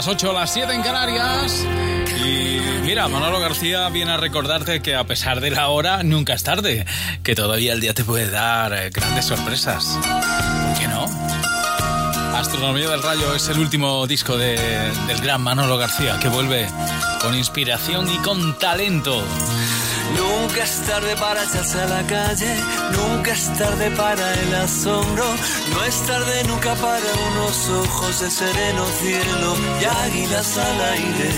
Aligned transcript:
Las 0.00 0.08
8 0.08 0.30
o 0.30 0.32
las 0.32 0.50
7 0.50 0.72
en 0.72 0.80
Canarias. 0.80 1.66
Y 2.24 2.58
mira, 2.86 3.06
Manolo 3.08 3.38
García 3.38 3.86
viene 3.90 4.12
a 4.12 4.16
recordarte 4.16 4.80
que 4.80 4.94
a 4.94 5.04
pesar 5.04 5.42
de 5.42 5.50
la 5.50 5.68
hora, 5.68 6.02
nunca 6.02 6.32
es 6.32 6.42
tarde. 6.42 6.86
Que 7.22 7.34
todavía 7.34 7.74
el 7.74 7.80
día 7.80 7.92
te 7.92 8.02
puede 8.02 8.30
dar 8.30 8.72
eh, 8.72 8.88
grandes 8.88 9.26
sorpresas. 9.26 9.98
¿Por 10.00 10.80
qué 10.80 10.88
no? 10.88 11.04
Astronomía 12.34 12.88
del 12.88 13.02
Rayo 13.02 13.34
es 13.34 13.46
el 13.50 13.58
último 13.58 14.06
disco 14.06 14.38
de, 14.38 14.56
del 15.06 15.20
gran 15.20 15.42
Manolo 15.42 15.76
García 15.76 16.18
que 16.18 16.28
vuelve 16.28 16.66
con 17.20 17.36
inspiración 17.36 18.10
y 18.10 18.16
con 18.22 18.58
talento. 18.58 19.22
Nunca 20.16 20.64
es 20.64 20.80
tarde 20.86 21.14
para 21.16 21.44
echarse 21.44 21.80
a 21.80 21.86
la 21.86 22.06
calle, 22.06 22.54
nunca 22.92 23.32
es 23.32 23.52
tarde 23.58 23.90
para 23.92 24.34
el 24.34 24.54
asombro, 24.54 25.24
no 25.72 25.84
es 25.84 26.02
tarde 26.06 26.44
nunca 26.44 26.74
para 26.74 27.10
unos 27.30 27.68
ojos 27.68 28.20
de 28.20 28.30
sereno 28.30 28.84
cielo 29.00 29.56
y 29.80 29.84
águilas 29.84 30.58
al 30.58 30.80
aire. 30.96 31.30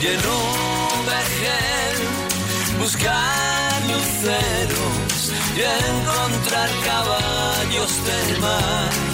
Y 0.00 0.06
en 0.06 0.18
un 0.18 1.06
vergel 1.06 2.78
buscar 2.80 3.82
luceros 3.86 5.32
y 5.56 5.60
encontrar 5.60 6.70
caballos 6.84 8.04
del 8.04 8.40
mar 8.40 9.11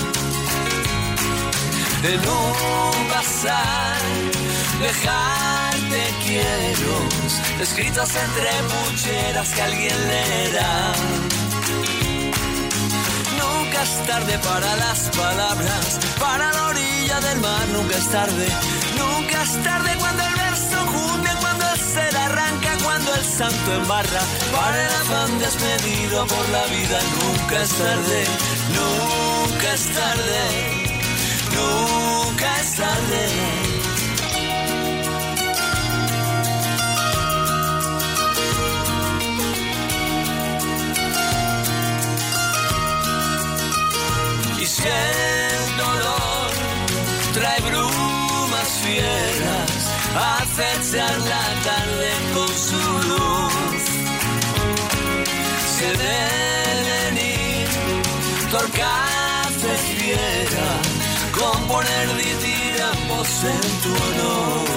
en 2.02 2.20
un 2.20 3.08
bazar, 3.08 4.00
dejarte 4.80 6.14
quiero, 6.24 6.96
escritos 7.60 8.10
entre 8.14 8.50
pucheras 8.70 9.48
que 9.50 9.62
alguien 9.62 10.08
leerá. 10.08 10.92
Nunca 13.36 13.82
es 13.82 14.06
tarde 14.06 14.38
para 14.38 14.76
las 14.76 15.10
palabras, 15.16 15.98
para 16.20 16.52
la 16.52 16.66
orilla 16.68 17.20
del 17.20 17.40
mar, 17.40 17.66
nunca 17.72 17.96
es 17.96 18.08
tarde, 18.10 18.48
nunca 18.96 19.42
es 19.42 19.62
tarde 19.64 19.90
cuando 19.98 20.22
el 20.22 20.34
verso 20.34 20.78
junte, 20.86 21.30
cuando 21.40 21.64
el 21.72 21.80
ser 21.80 22.16
arranca, 22.16 22.76
cuando 22.84 23.14
el 23.14 23.24
santo 23.24 23.74
embarra, 23.74 24.22
para 24.52 24.86
el 24.86 24.94
afán 24.94 25.38
despedido 25.40 26.26
por 26.26 26.48
la 26.50 26.64
vida, 26.66 27.00
nunca 27.18 27.62
es 27.62 27.70
tarde, 27.70 28.24
nunca 28.76 29.74
es 29.74 29.86
tarde 29.94 30.77
nunca 31.58 32.60
es 32.60 32.74
tarde. 32.74 33.22
Y 44.60 44.66
si 44.66 44.82
dolor 45.76 46.50
trae 47.34 47.60
brumas 47.68 48.68
fieras, 48.84 49.80
acechar 50.40 51.18
la 51.32 51.46
tarde 51.68 52.10
con 52.34 52.48
su 52.68 52.82
luz. 53.10 53.84
Se 55.76 55.88
deben 56.06 57.14
ir 57.18 57.68
torcaces 58.50 59.80
fieras 59.96 60.87
componer 61.38 62.06
diríamos 62.16 63.28
en 63.54 63.64
tu 63.82 63.90
honor. 64.04 64.68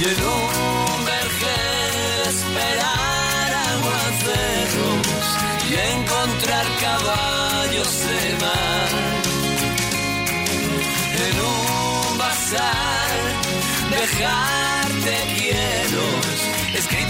Y 0.00 0.04
en 0.12 0.20
un 0.36 1.04
vergel 1.12 2.20
esperar 2.32 3.48
aguaceros 3.72 5.26
y 5.70 5.74
encontrar 5.94 6.66
caballos 6.80 7.92
de 8.08 8.20
mar. 8.44 8.90
En 11.26 11.34
un 11.40 12.18
bazar 12.18 12.84
quiero 13.90 15.03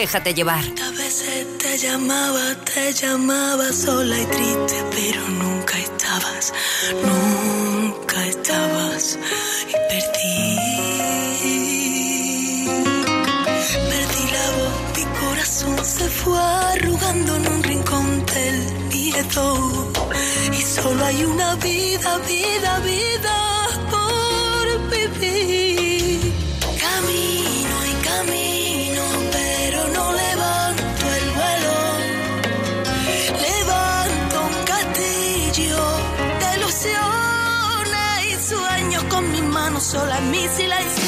Déjate 0.00 0.34
llevar. 0.34 0.64
A 0.64 0.90
veces 0.90 1.46
te 1.58 1.78
llamaba, 1.78 2.56
te 2.64 2.92
llamaba 2.92 3.72
sola 3.72 4.18
y 4.18 4.26
triste, 4.26 4.76
pero 4.90 5.20
nunca 5.28 5.78
estabas, 5.78 6.52
nunca 7.10 8.26
estabas 8.26 9.16
y 9.68 9.72
perdí. 9.90 10.58
Perdí 13.92 14.24
la 14.36 14.46
voz, 14.58 14.76
mi 14.96 15.04
corazón 15.20 15.84
se 15.84 16.08
fue 16.08 16.40
arrugando 16.40 17.36
en 17.36 17.52
un 17.52 17.62
rincón 17.62 18.26
del 18.26 18.56
miedo. 18.88 19.92
Y 20.58 20.60
solo 20.60 21.04
hay 21.04 21.24
una 21.24 21.54
vida, 21.54 22.18
vida, 22.26 22.80
vida 22.80 23.36
por 23.92 24.90
vivir. 24.90 25.63
Sola 40.48 40.78
en 40.80 41.03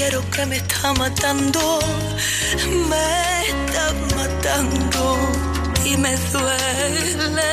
quiero 0.00 0.22
que 0.30 0.46
me 0.46 0.56
está 0.56 0.94
matando, 0.94 1.78
me 2.88 3.48
está 3.52 3.92
matando 4.16 5.18
y 5.84 5.94
me 5.98 6.16
duele. 6.32 7.50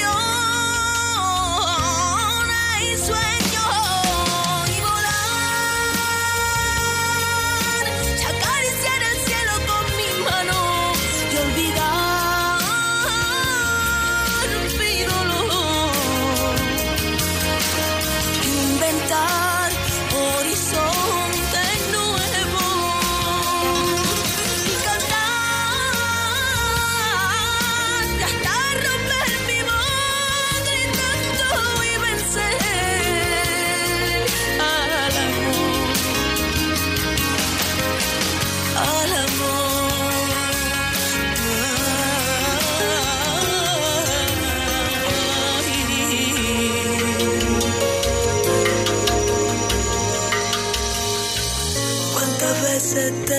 De 0.00 0.29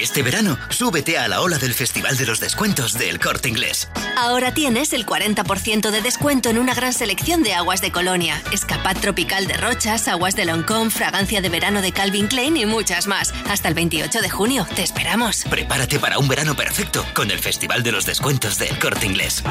Este 0.00 0.22
verano, 0.22 0.58
súbete 0.68 1.16
a 1.16 1.26
la 1.26 1.40
ola 1.40 1.56
del 1.58 1.72
Festival 1.72 2.16
de 2.18 2.26
los 2.26 2.38
Descuentos 2.38 2.92
del 2.92 3.18
Corte 3.18 3.48
Inglés. 3.48 3.88
Ahora 4.16 4.52
tienes 4.52 4.92
el 4.92 5.06
40% 5.06 5.90
de 5.90 6.02
descuento 6.02 6.50
en 6.50 6.58
una 6.58 6.74
gran 6.74 6.92
selección 6.92 7.42
de 7.42 7.54
aguas 7.54 7.80
de 7.80 7.90
Colonia, 7.90 8.42
escapad 8.52 8.96
tropical 8.98 9.46
de 9.46 9.56
Rochas, 9.56 10.06
aguas 10.08 10.36
de 10.36 10.44
Loncón, 10.44 10.90
fragancia 10.90 11.40
de 11.40 11.48
verano 11.48 11.80
de 11.80 11.92
Calvin 11.92 12.26
Klein 12.26 12.56
y 12.58 12.66
muchas 12.66 13.06
más. 13.06 13.32
Hasta 13.48 13.68
el 13.68 13.74
28 13.74 14.20
de 14.20 14.28
junio, 14.30 14.66
te 14.76 14.82
esperamos. 14.82 15.44
Prepárate 15.48 15.98
para 15.98 16.18
un 16.18 16.28
verano 16.28 16.54
perfecto 16.54 17.04
con 17.14 17.30
el 17.30 17.38
Festival 17.38 17.82
de 17.82 17.92
los 17.92 18.04
Descuentos 18.04 18.58
del 18.58 18.78
Corte 18.78 19.06
Inglés. 19.06 19.42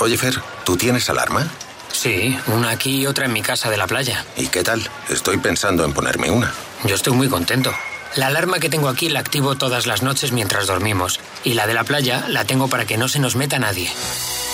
Oye, 0.00 0.16
Fer, 0.16 0.40
¿tú 0.64 0.76
tienes 0.76 1.10
alarma? 1.10 1.46
Sí, 1.92 2.38
una 2.46 2.70
aquí 2.70 3.02
y 3.02 3.06
otra 3.06 3.26
en 3.26 3.32
mi 3.32 3.42
casa 3.42 3.70
de 3.70 3.76
la 3.76 3.86
playa. 3.86 4.24
¿Y 4.36 4.46
qué 4.46 4.62
tal? 4.62 4.88
Estoy 5.10 5.36
pensando 5.38 5.84
en 5.84 5.92
ponerme 5.92 6.30
una. 6.30 6.52
Yo 6.84 6.94
estoy 6.94 7.12
muy 7.12 7.28
contento. 7.28 7.72
La 8.16 8.28
alarma 8.28 8.58
que 8.58 8.68
tengo 8.68 8.88
aquí 8.88 9.08
la 9.08 9.20
activo 9.20 9.56
todas 9.56 9.86
las 9.86 10.02
noches 10.02 10.32
mientras 10.32 10.66
dormimos. 10.66 11.20
Y 11.44 11.54
la 11.54 11.66
de 11.66 11.74
la 11.74 11.84
playa 11.84 12.24
la 12.28 12.44
tengo 12.44 12.68
para 12.68 12.86
que 12.86 12.96
no 12.96 13.08
se 13.08 13.20
nos 13.20 13.36
meta 13.36 13.58
nadie. 13.58 13.90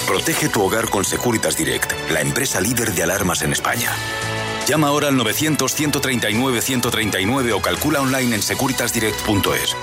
Protege 0.07 0.49
tu 0.49 0.63
hogar 0.63 0.91
con 0.91 1.05
Securitas 1.05 1.57
Direct, 1.57 1.93
la 2.11 2.21
empresa 2.21 2.61
líder 2.61 2.93
de 2.93 3.05
alarmas 3.05 3.43
en 3.43 3.53
España. 3.53 3.91
Llama 4.67 4.89
ahora 4.89 5.09
al 5.09 5.15
900-139-139 5.15 7.55
o 7.55 7.63
calcula 7.63 8.01
online 8.01 8.37
en 8.37 8.43
securitasdirect.es. 8.43 9.77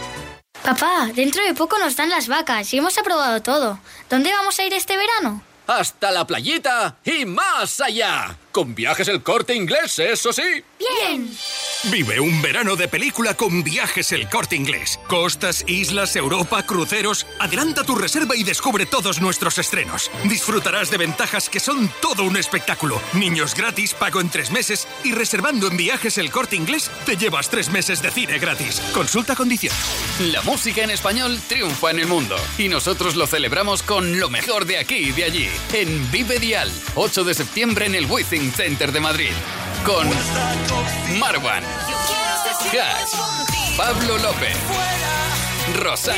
Papá, 0.63 1.09
dentro 1.15 1.43
de 1.43 1.55
poco 1.55 1.79
nos 1.79 1.95
dan 1.95 2.09
las 2.09 2.27
vacas 2.27 2.71
y 2.73 2.77
hemos 2.77 2.97
aprobado 2.97 3.41
todo. 3.41 3.79
¿Dónde 4.09 4.31
vamos 4.31 4.59
a 4.59 4.65
ir 4.65 4.73
este 4.73 4.95
verano? 4.95 5.41
Hasta 5.65 6.11
la 6.11 6.27
playita 6.27 6.97
y 7.03 7.25
más 7.25 7.81
allá. 7.81 8.37
Con 8.51 8.75
viajes 8.75 9.07
el 9.07 9.23
corte 9.23 9.55
inglés, 9.55 9.97
eso 9.99 10.33
sí. 10.33 10.41
Bien. 10.77 11.29
Vive 11.85 12.19
un 12.19 12.41
verano 12.41 12.75
de 12.75 12.87
película 12.87 13.33
con 13.33 13.63
viajes 13.63 14.11
el 14.11 14.27
corte 14.29 14.55
inglés. 14.55 14.99
Costas, 15.07 15.63
islas, 15.67 16.15
Europa, 16.15 16.65
cruceros. 16.65 17.25
Adelanta 17.39 17.83
tu 17.83 17.95
reserva 17.95 18.35
y 18.35 18.43
descubre 18.43 18.85
todos 18.85 19.21
nuestros 19.21 19.57
estrenos. 19.57 20.11
Disfrutarás 20.25 20.91
de 20.91 20.97
ventajas 20.97 21.49
que 21.49 21.59
son 21.59 21.89
todo 22.01 22.23
un 22.23 22.35
espectáculo. 22.35 23.01
Niños 23.13 23.55
gratis, 23.55 23.93
pago 23.93 24.19
en 24.19 24.29
tres 24.29 24.51
meses 24.51 24.87
y 25.03 25.13
reservando 25.13 25.67
en 25.67 25.77
viajes 25.77 26.17
el 26.17 26.29
corte 26.29 26.55
inglés 26.55 26.91
te 27.05 27.15
llevas 27.15 27.49
tres 27.49 27.69
meses 27.69 28.01
de 28.01 28.11
cine 28.11 28.37
gratis. 28.37 28.81
Consulta 28.93 29.35
condiciones. 29.35 29.79
La 30.19 30.41
música 30.41 30.83
en 30.83 30.91
español 30.91 31.39
triunfa 31.47 31.91
en 31.91 31.99
el 31.99 32.07
mundo 32.07 32.35
y 32.57 32.67
nosotros 32.67 33.15
lo 33.15 33.27
celebramos 33.27 33.81
con 33.81 34.19
lo 34.19 34.29
mejor 34.29 34.65
de 34.65 34.77
aquí 34.77 34.95
y 34.95 35.11
de 35.11 35.23
allí. 35.23 35.49
En 35.73 36.11
Vive 36.11 36.37
Dial, 36.37 36.71
8 36.95 37.23
de 37.23 37.33
septiembre 37.33 37.85
en 37.85 37.95
el 37.95 38.05
Wizzing 38.05 38.40
Center 38.49 38.91
de 38.91 38.99
Madrid. 38.99 39.31
Con 39.85 40.09
Marwan, 41.19 41.63
Cash, 42.71 43.11
Pablo 43.77 44.17
López, 44.17 44.55
Rosana, 45.77 46.17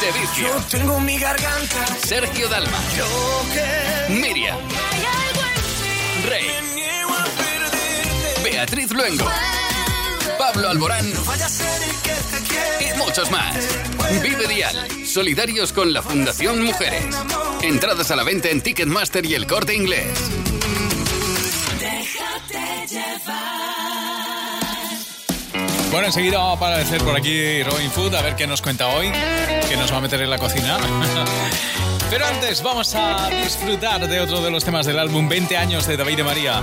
De 0.00 0.68
tengo 0.70 1.00
mi 1.00 1.18
garganta. 1.18 1.86
Sergio 2.04 2.48
Dalma, 2.48 2.78
Miriam, 4.08 4.58
Rey, 6.28 6.50
Beatriz 8.44 8.90
Luengo. 8.90 9.30
Pablo 10.38 10.68
Alborán 10.68 11.10
y 12.80 12.98
muchos 12.98 13.30
más. 13.30 13.56
Vive 14.22 14.46
Dial, 14.46 15.06
solidarios 15.06 15.72
con 15.72 15.92
la 15.92 16.02
Fundación 16.02 16.62
Mujeres. 16.62 17.04
Entradas 17.62 18.10
a 18.10 18.16
la 18.16 18.22
venta 18.22 18.50
en 18.50 18.60
Ticketmaster 18.60 19.24
y 19.24 19.34
el 19.34 19.46
corte 19.46 19.74
inglés. 19.74 20.08
Bueno, 25.90 26.06
enseguida 26.08 26.38
vamos 26.38 26.60
a 26.60 26.66
aparecer 26.66 27.02
por 27.02 27.16
aquí 27.16 27.62
Robin 27.62 27.90
Food 27.90 28.14
a 28.14 28.22
ver 28.22 28.36
qué 28.36 28.46
nos 28.46 28.60
cuenta 28.60 28.88
hoy, 28.88 29.10
que 29.68 29.76
nos 29.76 29.92
va 29.92 29.96
a 29.96 30.00
meter 30.00 30.20
en 30.20 30.30
la 30.30 30.38
cocina. 30.38 30.78
Pero 32.10 32.26
antes 32.26 32.62
vamos 32.62 32.94
a 32.94 33.28
disfrutar 33.30 34.06
de 34.06 34.20
otro 34.20 34.40
de 34.40 34.50
los 34.50 34.64
temas 34.64 34.86
del 34.86 34.98
álbum 34.98 35.28
20 35.28 35.56
años 35.56 35.86
de 35.86 35.96
David 35.96 36.18
de 36.18 36.24
María. 36.24 36.62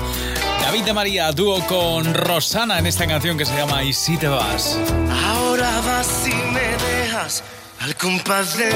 David 0.61 0.83
de 0.83 0.93
María, 0.93 1.31
dúo 1.31 1.65
con 1.67 2.13
Rosana 2.13 2.79
en 2.79 2.85
esta 2.87 3.05
canción 3.07 3.37
que 3.37 3.45
se 3.45 3.55
llama 3.55 3.83
Y 3.83 3.91
si 3.91 4.15
te 4.17 4.27
vas. 4.27 4.79
Ahora 5.25 5.81
vas 5.81 6.27
y 6.27 6.33
me 6.33 6.61
dejas 6.61 7.43
al 7.81 7.95
compás 7.97 8.57
del 8.57 8.71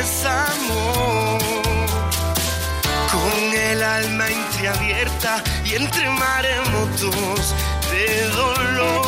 desamor. 0.00 1.15
Alma 3.86 4.28
entreabierta 4.28 5.42
y 5.64 5.74
entre 5.76 6.10
maremotos 6.10 7.54
de 7.90 8.28
dolor. 8.30 9.06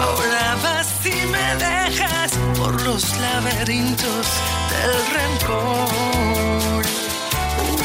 Ahora 0.00 0.56
vas 0.62 0.88
y 1.04 1.26
me 1.26 1.56
dejas 1.56 2.32
por 2.56 2.80
los 2.82 3.16
laberintos 3.18 4.26
del 4.70 4.94
rencor. 5.16 6.84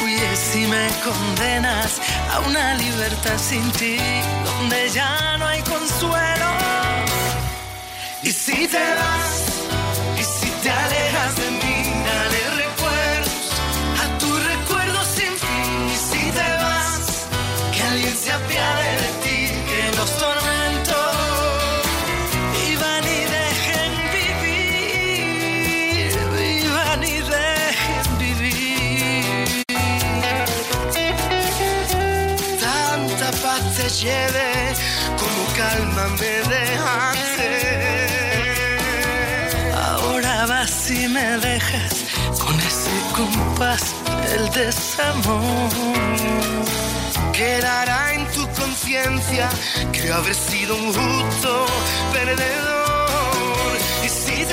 Huyes 0.03 0.55
y 0.55 0.67
me 0.67 0.88
condenas 1.03 2.00
a 2.32 2.39
una 2.41 2.75
libertad 2.75 3.38
sin 3.38 3.72
ti, 3.72 3.98
donde 4.46 4.89
ya 4.91 5.38
no 5.38 5.48
hay 5.48 5.62
consuelo. 5.63 6.51
Y 8.22 8.32
si 8.32 8.67
te 8.67 8.77
vas, 8.96 9.64
como 34.05 35.45
calma 35.57 36.07
me 36.19 36.35
dejaste. 36.53 37.50
Ahora 39.74 40.45
vas 40.45 40.91
y 40.91 41.07
me 41.07 41.38
dejas 41.39 42.05
con 42.38 42.59
ese 42.59 42.91
compás 43.15 43.95
del 44.29 44.50
desamor. 44.51 45.71
Quedará 47.33 48.13
en 48.13 48.27
tu 48.27 48.47
conciencia 48.50 49.50
que 49.91 50.12
habré 50.12 50.35
sido 50.35 50.75
un 50.75 50.93
justo 50.93 51.65
perdedor. 52.13 53.77
Y 54.05 54.09
si 54.09 54.44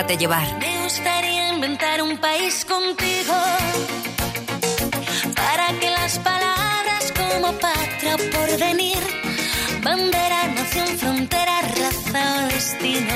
Déjate 0.00 0.16
llevar. 0.16 0.58
Me 0.58 0.82
gustaría 0.82 1.48
inventar 1.52 2.00
un 2.00 2.16
país 2.16 2.64
contigo 2.64 3.34
para 5.34 5.78
que 5.78 5.90
las 5.90 6.18
palabras 6.20 7.12
como 7.12 7.52
patria 7.58 8.14
o 8.14 8.18
porvenir, 8.30 8.96
bandera, 9.82 10.46
nación, 10.54 10.88
frontera, 10.96 11.60
raza 11.60 12.34
o 12.38 12.46
destino 12.48 13.14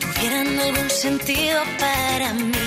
tuvieran 0.00 0.58
algún 0.60 0.88
sentido 0.88 1.60
para 1.78 2.32
mí. 2.32 2.57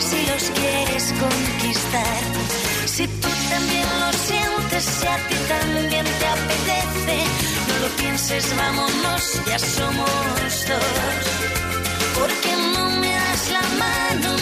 Si 0.00 0.26
los 0.26 0.44
quieres 0.58 1.04
conquistar. 1.24 2.22
Si 2.86 3.06
tú 3.06 3.28
también 3.50 3.86
lo 4.00 4.12
sientes, 4.12 4.84
si 4.84 5.06
a 5.06 5.16
ti 5.28 5.36
también 5.48 6.04
te 6.20 6.26
apetece, 6.36 7.16
no 7.68 7.74
lo 7.82 7.88
pienses, 7.96 8.56
vámonos, 8.56 9.40
ya 9.46 9.58
somos 9.58 10.66
dos. 10.70 11.24
Porque 12.18 12.50
no 12.74 12.90
me 13.00 13.12
das 13.12 13.50
la 13.56 13.64
mano, 13.84 14.36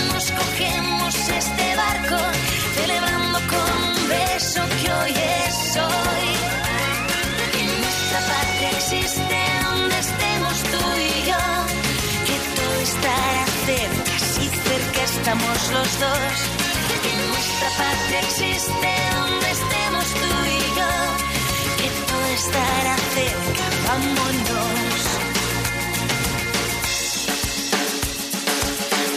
estamos 15.28 15.72
los 15.72 16.00
dos. 16.00 16.36
Que 17.02 17.12
nuestra 17.28 17.68
patria 17.76 18.20
existe 18.20 18.90
donde 19.14 19.50
estemos 19.50 20.06
tú 20.20 20.30
y 20.46 20.60
yo, 20.78 20.92
que 21.78 21.88
todo 22.08 22.26
estará 22.42 22.96
cerca, 23.14 23.64
vámonos. 23.86 25.00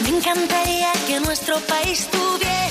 Me 0.02 0.08
encantaría 0.18 0.92
que 1.06 1.20
nuestro 1.20 1.56
país 1.60 2.06
tuviera 2.10 2.61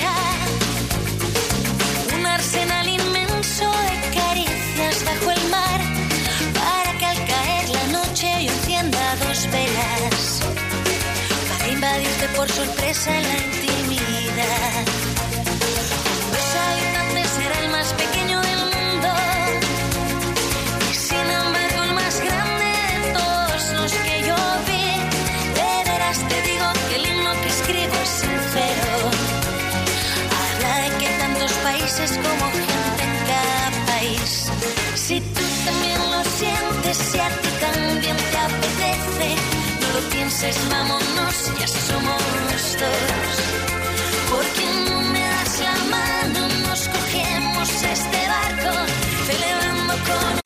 invadirte 11.91 12.27
por 12.37 12.49
sorpresa 12.49 13.17
en 13.17 13.23
la 13.23 13.37
intimidad. 13.37 14.85
Los 16.31 16.47
habitantes 16.63 17.27
será 17.37 17.59
el 17.65 17.69
más 17.69 17.93
pequeño 17.93 18.39
del 18.41 18.59
mundo 18.75 19.09
y 20.89 20.93
sin 20.95 21.27
embargo 21.39 21.83
el 21.83 21.93
más 21.93 22.15
grande 22.21 22.69
de 22.91 23.13
todos 23.19 23.61
los 23.77 23.91
que 23.91 24.15
yo 24.29 24.35
vi. 24.67 24.87
De 25.59 25.91
veras 25.91 26.19
te 26.29 26.41
digo 26.49 26.67
que 26.87 26.95
el 26.95 27.05
himno 27.07 27.31
que 27.41 27.49
escribo 27.49 27.95
es 28.03 28.09
sincero. 28.23 28.93
Habla 30.39 30.73
de 30.83 30.89
que 30.99 31.09
tantos 31.19 31.51
países 31.67 32.11
como 32.11 32.45
gente 32.51 33.03
en 33.09 33.15
cada 33.31 33.69
país. 33.91 34.49
Si 34.95 35.19
tú 35.19 35.43
también 35.65 35.99
lo 36.11 36.23
sientes, 36.39 36.97
si 36.97 37.19
a 37.19 37.29
ti 37.41 37.49
también 37.59 38.17
te 38.31 38.37
apetece, 38.47 39.40
vámonos, 40.69 41.51
ya 41.59 41.67
somos 41.67 42.77
dos. 42.79 43.37
Porque 44.31 44.65
no 44.89 45.01
me 45.01 45.19
das 45.19 45.59
la 45.59 45.75
mano, 45.95 46.47
nos 46.67 46.87
cogemos 46.87 47.69
este 47.69 48.27
barco, 48.27 48.71
celebrando 49.27 49.93
con 49.93 50.40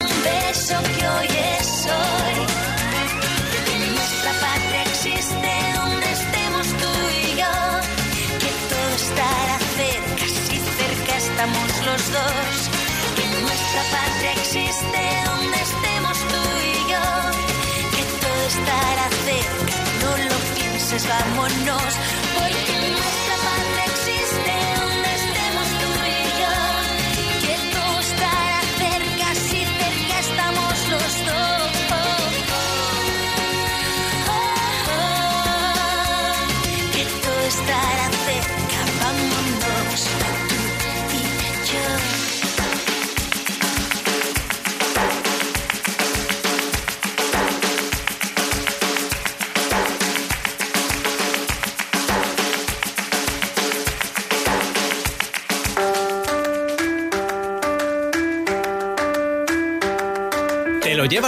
pienses, 20.96 21.08
vámonos, 21.08 22.25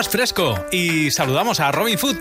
fresco 0.06 0.68
y 0.72 1.10
saludamos 1.10 1.60
a 1.60 1.72
Robin 1.72 1.98
Food. 1.98 2.18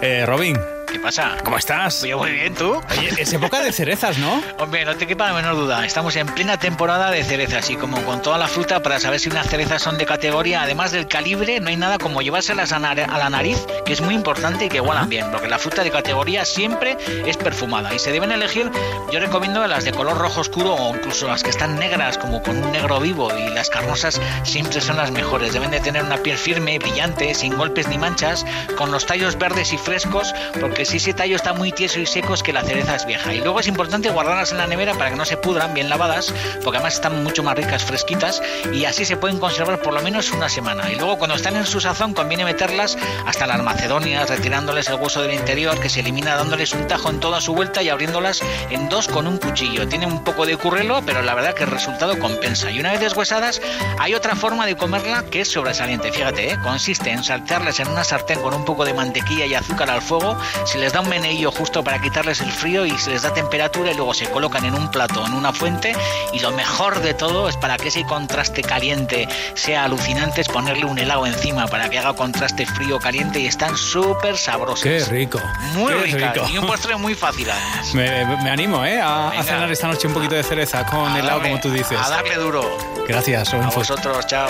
Eh, 0.00 0.24
Robin, 0.26 0.56
¿Qué 0.96 1.02
pasa? 1.02 1.36
¿cómo 1.44 1.58
estás? 1.58 2.00
Yo 2.04 2.16
muy 2.16 2.30
bien, 2.32 2.54
¿tú? 2.54 2.80
Oye, 2.90 3.10
es 3.18 3.30
época 3.30 3.60
de 3.60 3.70
cerezas, 3.70 4.16
¿no? 4.16 4.42
Hombre, 4.58 4.82
no 4.86 4.96
te 4.96 5.06
quepa 5.06 5.26
la 5.26 5.34
menor 5.34 5.54
duda. 5.54 5.84
Estamos 5.84 6.16
en 6.16 6.26
plena 6.26 6.58
temporada 6.58 7.10
de 7.10 7.22
cerezas 7.22 7.68
y 7.68 7.76
como 7.76 8.02
con 8.04 8.22
toda 8.22 8.38
la 8.38 8.48
fruta 8.48 8.80
para 8.82 8.98
saber 8.98 9.20
si 9.20 9.28
unas 9.28 9.46
cerezas 9.46 9.82
son 9.82 9.98
de 9.98 10.06
categoría, 10.06 10.62
además 10.62 10.92
del 10.92 11.06
calibre, 11.06 11.60
no 11.60 11.68
hay 11.68 11.76
nada 11.76 11.98
como 11.98 12.22
llevárselas 12.22 12.72
a, 12.72 12.78
nar- 12.78 13.10
a 13.10 13.18
la 13.18 13.28
nariz, 13.28 13.58
que 13.84 13.92
es 13.92 14.00
muy 14.00 14.14
importante 14.14 14.64
y 14.64 14.68
que 14.70 14.80
huelan 14.80 15.10
bien, 15.10 15.26
porque 15.30 15.48
la 15.48 15.58
fruta 15.58 15.84
de 15.84 15.90
categoría 15.90 16.46
siempre 16.46 16.96
es 17.26 17.36
perfumada 17.36 17.92
y 17.94 17.98
se 17.98 18.10
deben 18.10 18.32
elegir, 18.32 18.70
yo 19.12 19.20
recomiendo 19.20 19.66
las 19.66 19.84
de 19.84 19.92
color 19.92 20.16
rojo 20.16 20.40
oscuro 20.40 20.72
o 20.76 20.96
incluso 20.96 21.28
las 21.28 21.42
que 21.42 21.50
están 21.50 21.78
negras 21.78 22.16
como 22.16 22.42
con 22.42 22.56
un 22.64 22.72
negro 22.72 23.00
vivo 23.00 23.30
y 23.38 23.50
las 23.50 23.68
carnosas 23.68 24.18
siempre 24.44 24.80
son 24.80 24.96
las 24.96 25.10
mejores. 25.10 25.52
Deben 25.52 25.72
de 25.72 25.80
tener 25.80 26.02
una 26.04 26.16
piel 26.16 26.38
firme, 26.38 26.78
brillante, 26.78 27.34
sin 27.34 27.54
golpes 27.54 27.86
ni 27.86 27.98
manchas, 27.98 28.46
con 28.78 28.90
los 28.90 29.04
tallos 29.04 29.36
verdes 29.36 29.74
y 29.74 29.78
frescos, 29.78 30.34
porque 30.58 30.85
si 30.86 30.98
ese 30.98 31.12
tallo 31.12 31.36
está 31.36 31.52
muy 31.52 31.72
tieso 31.72 32.00
y 32.00 32.06
seco 32.06 32.34
es 32.34 32.42
que 32.42 32.52
la 32.52 32.62
cereza 32.62 32.94
es 32.94 33.06
vieja. 33.06 33.34
Y 33.34 33.40
luego 33.40 33.60
es 33.60 33.66
importante 33.66 34.10
guardarlas 34.10 34.52
en 34.52 34.58
la 34.58 34.66
nevera 34.66 34.94
para 34.94 35.10
que 35.10 35.16
no 35.16 35.24
se 35.24 35.36
pudran, 35.36 35.74
bien 35.74 35.88
lavadas, 35.88 36.32
porque 36.62 36.78
además 36.78 36.94
están 36.94 37.22
mucho 37.22 37.42
más 37.42 37.56
ricas, 37.56 37.84
fresquitas, 37.84 38.40
y 38.72 38.84
así 38.84 39.04
se 39.04 39.16
pueden 39.16 39.38
conservar 39.38 39.80
por 39.82 39.92
lo 39.92 40.00
menos 40.00 40.30
una 40.32 40.48
semana. 40.48 40.90
Y 40.90 40.96
luego 40.96 41.18
cuando 41.18 41.36
están 41.36 41.56
en 41.56 41.66
su 41.66 41.80
sazón 41.80 42.14
conviene 42.14 42.44
meterlas 42.44 42.96
hasta 43.26 43.46
las 43.46 43.62
macedonias, 43.62 44.30
retirándoles 44.30 44.88
el 44.88 44.94
hueso 44.94 45.22
del 45.22 45.34
interior, 45.34 45.78
que 45.80 45.88
se 45.88 46.00
elimina 46.00 46.36
dándoles 46.36 46.72
un 46.72 46.86
tajo 46.86 47.10
en 47.10 47.20
toda 47.20 47.40
su 47.40 47.54
vuelta 47.54 47.82
y 47.82 47.88
abriéndolas 47.88 48.42
en 48.70 48.88
dos 48.88 49.08
con 49.08 49.26
un 49.26 49.38
cuchillo. 49.38 49.88
Tiene 49.88 50.06
un 50.06 50.22
poco 50.22 50.46
de 50.46 50.56
currelo, 50.56 51.02
pero 51.04 51.22
la 51.22 51.34
verdad 51.34 51.54
que 51.54 51.64
el 51.64 51.70
resultado 51.70 52.18
compensa. 52.18 52.70
Y 52.70 52.78
una 52.78 52.92
vez 52.92 53.00
deshuesadas, 53.00 53.60
hay 53.98 54.14
otra 54.14 54.36
forma 54.36 54.66
de 54.66 54.76
comerla 54.76 55.24
que 55.24 55.40
es 55.40 55.48
sobresaliente. 55.48 56.12
Fíjate, 56.12 56.52
¿eh? 56.52 56.58
consiste 56.62 57.10
en 57.10 57.24
saltearles 57.24 57.80
en 57.80 57.88
una 57.88 58.04
sartén 58.04 58.40
con 58.40 58.54
un 58.54 58.64
poco 58.64 58.84
de 58.84 58.94
mantequilla 58.94 59.46
y 59.46 59.54
azúcar 59.54 59.90
al 59.90 60.02
fuego, 60.02 60.36
se 60.66 60.78
les 60.78 60.92
da 60.92 61.00
un 61.00 61.08
meneillo 61.08 61.50
justo 61.52 61.82
para 61.84 62.00
quitarles 62.00 62.40
el 62.40 62.50
frío 62.50 62.84
y 62.84 62.96
se 62.98 63.10
les 63.10 63.22
da 63.22 63.32
temperatura 63.32 63.92
y 63.92 63.94
luego 63.94 64.14
se 64.14 64.28
colocan 64.30 64.64
en 64.64 64.74
un 64.74 64.90
plato, 64.90 65.24
en 65.24 65.32
una 65.32 65.52
fuente 65.52 65.94
y 66.32 66.40
lo 66.40 66.50
mejor 66.52 67.00
de 67.00 67.14
todo 67.14 67.48
es 67.48 67.56
para 67.56 67.76
que 67.76 67.88
ese 67.88 68.04
contraste 68.04 68.62
caliente 68.62 69.28
sea 69.54 69.84
alucinante 69.84 70.40
es 70.40 70.48
ponerle 70.48 70.84
un 70.84 70.98
helado 70.98 71.26
encima 71.26 71.66
para 71.66 71.88
que 71.88 71.98
haga 71.98 72.14
contraste 72.14 72.66
frío-caliente 72.66 73.40
y 73.40 73.46
están 73.46 73.76
súper 73.76 74.36
sabrosos. 74.36 74.82
Qué 74.82 75.04
rico. 75.04 75.40
Muy 75.74 75.92
qué 75.92 76.18
rico. 76.18 76.46
Y 76.52 76.58
un 76.58 76.66
postre 76.66 76.96
muy 76.96 77.14
fácil. 77.14 77.48
Me, 77.94 78.24
me, 78.24 78.50
animo, 78.50 78.84
¿eh? 78.84 79.00
A, 79.00 79.28
a, 79.28 79.42
cenar 79.42 79.70
esta 79.70 79.86
noche 79.88 80.08
un 80.08 80.14
poquito 80.14 80.34
de 80.34 80.42
cereza 80.42 80.84
con 80.86 81.12
a 81.12 81.18
helado, 81.18 81.38
darle, 81.38 81.50
como 81.50 81.60
tú 81.60 81.70
dices. 81.70 81.98
A 81.98 82.10
darle 82.10 82.34
duro. 82.36 82.76
Gracias, 83.08 83.54
A 83.54 83.68
vosotros, 83.70 84.26
chao. 84.26 84.48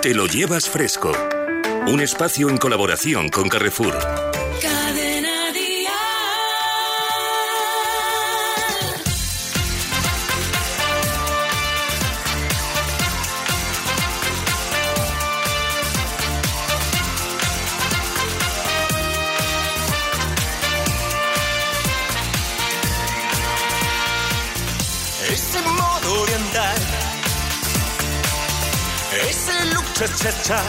Te 0.00 0.14
lo 0.14 0.26
llevas 0.26 0.68
fresco. 0.68 1.12
Un 1.86 2.00
espacio 2.00 2.48
en 2.48 2.58
colaboración 2.58 3.28
con 3.28 3.48
Carrefour. 3.48 3.98
Cha 30.08 30.60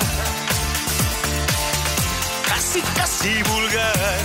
casi 2.48 2.82
casi 2.96 3.42
vulgar, 3.44 4.20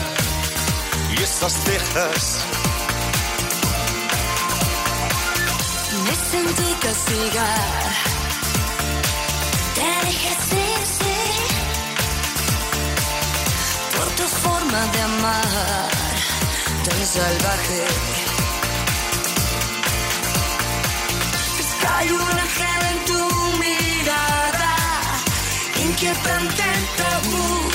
y 1.10 1.22
esas 1.22 1.52
cejas. 1.64 2.44
Me 6.04 6.14
sentí 6.30 6.74
castigar. 6.82 7.90
Te 9.76 10.06
dije 10.06 10.36
sí, 10.50 10.66
sí. 10.98 11.18
Por 13.96 14.08
tu 14.10 14.24
forma 14.24 14.86
de 14.92 15.00
amar, 15.00 15.90
tan 16.84 17.06
salvaje. 17.06 17.84
Es 21.60 21.66
que 21.80 21.86
hay 21.86 22.10
un 22.10 22.38
inquietante 25.98 26.62
tabú. 26.96 27.70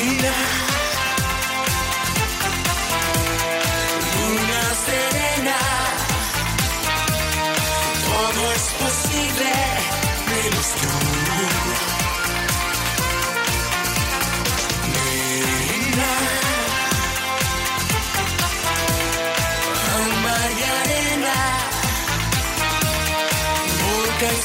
Mira. 0.00 0.34
Luna 4.16 4.62
serena, 4.86 5.58
todo 8.04 8.52
es 8.52 8.64
posible, 8.82 9.52
menos 10.30 10.68
tú. 10.80 11.11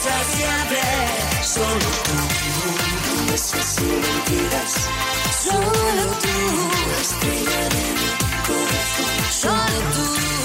Insaciable, 0.08 0.82
solo 1.44 1.90
tú. 2.06 2.18
Promesas 3.04 3.78
y 3.80 3.86
mentiras, 3.86 4.90
solo 5.44 6.06
tú. 6.22 6.36
Estrella 7.02 7.62
de 7.76 7.86
mi 8.00 8.12
corazón, 8.48 9.32
solo 9.32 9.80
tú. 9.94 10.37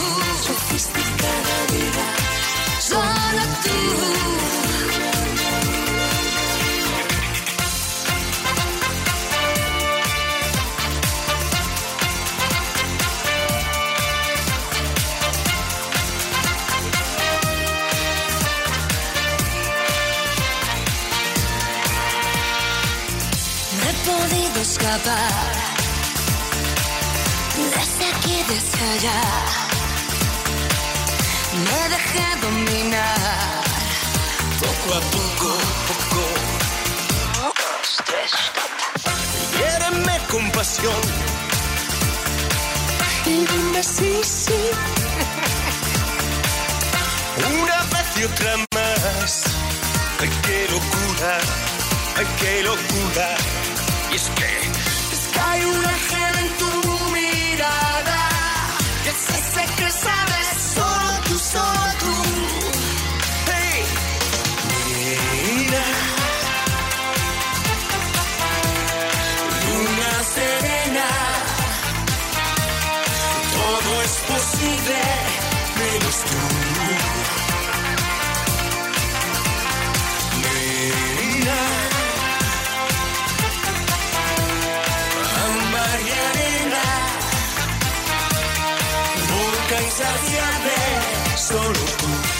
Desde 27.56 28.06
aquí, 28.14 28.44
desde 28.48 28.84
allá. 28.94 29.22
Me 31.64 31.88
dejé 31.88 32.26
dominar 32.40 33.62
Poco 34.60 34.94
a 34.94 35.00
poco, 35.00 35.50
poco. 35.88 36.22
Hiéreme 39.58 40.18
con 40.30 40.50
pasión. 40.52 41.02
y 43.26 43.44
dime 43.46 43.82
sí, 43.82 44.20
sí. 44.22 44.70
Una 47.60 47.78
vez 47.92 48.08
y 48.20 48.24
otra 48.24 48.56
más. 48.74 49.44
Ay, 50.20 50.30
qué 50.44 50.68
locura. 50.70 51.38
Ay, 52.16 52.26
qué 52.40 52.62
locura. 52.62 53.36
Y 54.12 54.14
Es 54.16 54.30
que 54.36 54.51
hay 55.62 55.68
un 55.70 56.11
Insaciable, 89.94 91.36
solo 91.36 91.72
tú. 91.98 92.31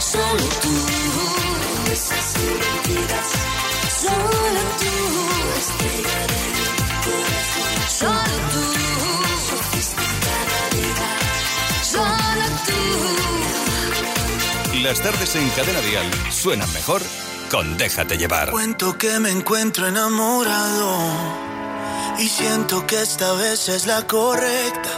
Solo 0.00 0.44
tú. 0.62 0.74
Solo 4.00 4.62
tú. 4.78 4.92
Solo 7.88 8.36
tú. 8.52 8.62
Solo 11.82 12.46
tú. 12.66 12.78
Las 14.82 15.00
tardes 15.00 15.36
en 15.36 15.48
Cadena 15.50 15.80
Dial 15.80 16.10
suenan 16.30 16.72
mejor 16.72 17.02
con 17.50 17.76
Déjate 17.76 18.16
llevar. 18.16 18.50
Cuento 18.50 18.96
que 18.96 19.18
me 19.18 19.30
encuentro 19.30 19.86
enamorado 19.88 20.96
y 22.18 22.28
siento 22.28 22.86
que 22.86 23.02
esta 23.02 23.32
vez 23.34 23.68
es 23.68 23.86
la 23.86 24.06
correcta. 24.06 24.97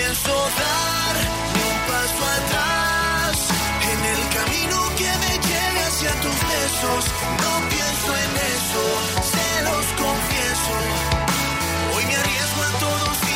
Pienso 0.00 0.30
dar 0.30 1.14
ni 1.54 1.62
un 1.72 1.78
paso 1.90 2.22
atrás 2.38 3.34
en 3.90 4.00
el 4.14 4.22
camino 4.36 4.76
que 4.96 5.10
me 5.22 5.32
lleve 5.48 5.80
hacia 5.88 6.12
tus 6.20 6.38
besos. 6.54 7.02
No 7.42 7.68
pienso 7.68 8.10
en 8.24 8.32
eso, 8.54 8.82
se 9.34 9.62
los 9.64 9.84
confieso. 10.04 10.74
Hoy 11.96 12.04
me 12.06 12.14
arriesgo 12.14 12.62
a 12.62 12.78
todo 12.78 13.27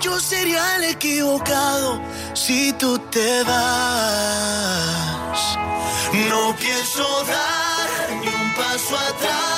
yo 0.00 0.18
sería 0.20 0.76
el 0.76 0.84
equivocado 0.84 2.00
si 2.34 2.72
tú 2.74 2.98
te 3.10 3.42
vas. 3.44 3.58
No 6.30 6.54
pienso 6.56 7.04
dar 7.24 7.88
ni 8.20 8.28
un 8.28 8.54
paso 8.54 8.96
atrás 8.96 9.57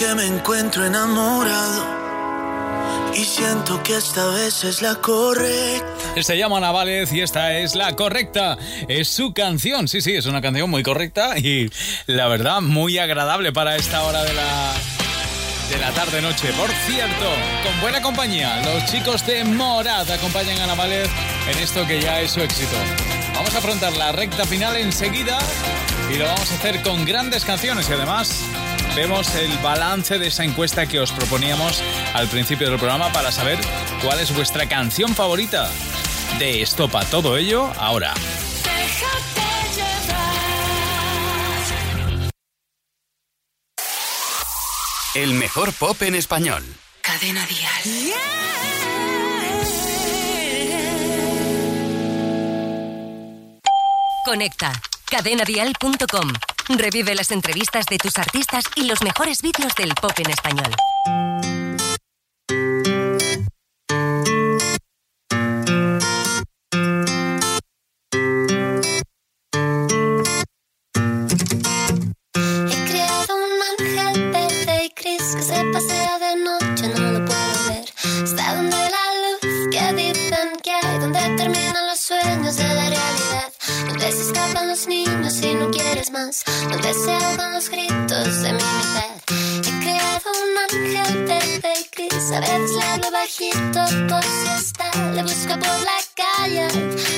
me 0.00 0.24
encuentro 0.24 0.86
enamorado 0.86 1.84
y 3.14 3.22
siento 3.22 3.82
que 3.82 3.96
esta 3.96 4.26
vez 4.28 4.64
es 4.64 4.80
la 4.80 4.94
correcta. 4.94 6.22
Se 6.22 6.38
llama 6.38 6.56
Ana 6.56 6.72
Vález 6.72 7.12
y 7.12 7.20
esta 7.20 7.58
es 7.58 7.74
la 7.74 7.94
correcta. 7.94 8.56
Es 8.88 9.08
su 9.08 9.34
canción. 9.34 9.88
Sí, 9.88 10.00
sí, 10.00 10.14
es 10.14 10.24
una 10.24 10.40
canción 10.40 10.70
muy 10.70 10.82
correcta 10.82 11.36
y 11.38 11.70
la 12.06 12.28
verdad 12.28 12.62
muy 12.62 12.96
agradable 12.96 13.52
para 13.52 13.76
esta 13.76 14.02
hora 14.04 14.24
de 14.24 14.32
la 14.32 14.72
de 15.70 15.78
la 15.78 15.90
tarde 15.92 16.22
noche. 16.22 16.48
Por 16.58 16.70
cierto, 16.86 17.26
con 17.62 17.80
buena 17.82 18.00
compañía, 18.00 18.62
los 18.64 18.90
chicos 18.90 19.26
de 19.26 19.44
Morad 19.44 20.10
acompañan 20.10 20.58
a 20.60 20.64
Ana 20.64 20.74
Vález 20.76 21.10
en 21.52 21.58
esto 21.58 21.86
que 21.86 22.00
ya 22.00 22.22
es 22.22 22.30
su 22.30 22.40
éxito. 22.40 22.76
Vamos 23.34 23.54
a 23.54 23.58
afrontar 23.58 23.94
la 23.98 24.12
recta 24.12 24.46
final 24.46 24.76
enseguida 24.78 25.38
y 26.10 26.16
lo 26.16 26.24
vamos 26.24 26.50
a 26.50 26.54
hacer 26.54 26.80
con 26.82 27.04
grandes 27.04 27.44
canciones 27.44 27.88
y 27.90 27.92
además 27.92 28.46
vemos 28.94 29.34
el 29.34 29.56
balance 29.58 30.18
de 30.18 30.28
esa 30.28 30.44
encuesta 30.44 30.86
que 30.86 31.00
os 31.00 31.12
proponíamos 31.12 31.82
al 32.14 32.28
principio 32.28 32.68
del 32.68 32.78
programa 32.78 33.12
para 33.12 33.32
saber 33.32 33.58
cuál 34.02 34.20
es 34.20 34.34
vuestra 34.34 34.68
canción 34.68 35.14
favorita 35.14 35.70
de 36.38 36.62
Estopa. 36.62 37.04
Todo 37.04 37.36
ello 37.36 37.72
ahora. 37.78 38.14
El 45.14 45.34
mejor 45.34 45.72
pop 45.72 46.00
en 46.02 46.14
español. 46.14 46.62
Cadena 47.02 47.44
Dial. 47.46 48.14
Conecta. 54.24 54.72
Cadenadial.com. 55.10 56.32
Revive 56.78 57.14
las 57.14 57.30
entrevistas 57.32 57.86
de 57.86 57.98
tus 57.98 58.16
artistas 58.16 58.64
y 58.76 58.84
los 58.84 59.02
mejores 59.02 59.42
vídeos 59.42 59.74
del 59.74 59.92
pop 59.94 60.12
en 60.18 60.30
español. 60.30 60.74
sean 86.94 87.36
con 87.36 87.52
los 87.52 87.68
gritos 87.68 88.42
de 88.42 88.52
mi 88.52 88.62
mitad. 88.62 89.10
He 89.66 89.84
creado 89.84 90.30
un 90.42 90.58
ángel 90.58 91.24
verde 91.24 91.72
y 91.78 91.96
gris, 91.96 92.32
a 92.32 92.40
veces 92.40 92.70
le 92.72 92.82
hablo 92.82 93.10
bajito 93.12 94.08
por 94.08 94.22
si 94.24 94.48
está, 94.58 95.12
le 95.12 95.22
busco 95.22 95.54
por 95.54 95.80
la 95.90 96.00
calle, 96.14 96.66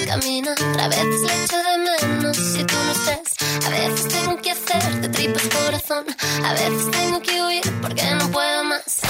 camino, 0.07 0.53
otra 0.53 0.89
vez 0.89 1.05
le 1.05 1.45
echo 1.45 1.57
de 1.57 1.79
menos 1.79 2.37
si 2.37 2.65
tú 2.65 2.75
no 2.75 2.93
estás. 2.93 3.67
A 3.67 3.71
veces 3.71 4.09
tengo 4.09 4.37
que 4.43 4.51
hacer 4.51 5.01
de 5.01 5.09
tripas 5.09 5.49
corazón, 5.49 6.05
a 6.45 6.53
veces 6.53 6.91
tengo 6.91 7.21
que 7.21 7.43
huir 7.43 7.81
porque 7.81 8.03
no 8.15 8.31
puedo 8.31 8.65
más. 8.65 9.01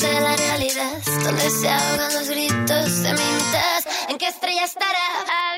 de 0.00 0.20
la 0.20 0.34
realidad, 0.34 0.98
donde 1.22 1.50
se 1.50 1.68
ahogan 1.68 2.14
los 2.14 2.28
gritos 2.28 3.02
de 3.02 3.12
mi 3.12 3.22
mitad. 3.22 3.84
¿En 4.08 4.18
qué 4.18 4.26
estrella 4.26 4.64
estará? 4.64 5.53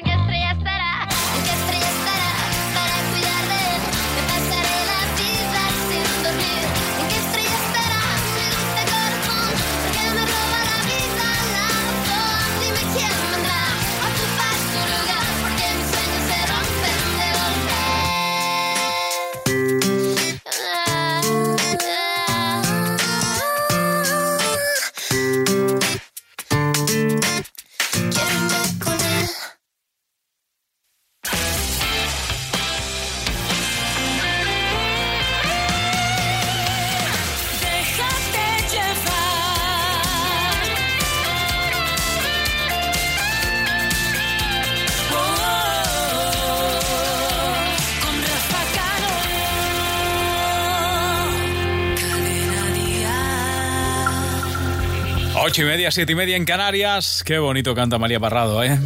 Ocho 55.57 55.63
y 55.63 55.69
media, 55.69 55.91
siete 55.91 56.13
y 56.13 56.15
media 56.15 56.37
en 56.37 56.45
Canarias. 56.45 57.23
Qué 57.25 57.39
bonito 57.39 57.75
canta 57.75 57.97
María 57.97 58.21
Parrado, 58.21 58.63
¿eh? 58.63 58.79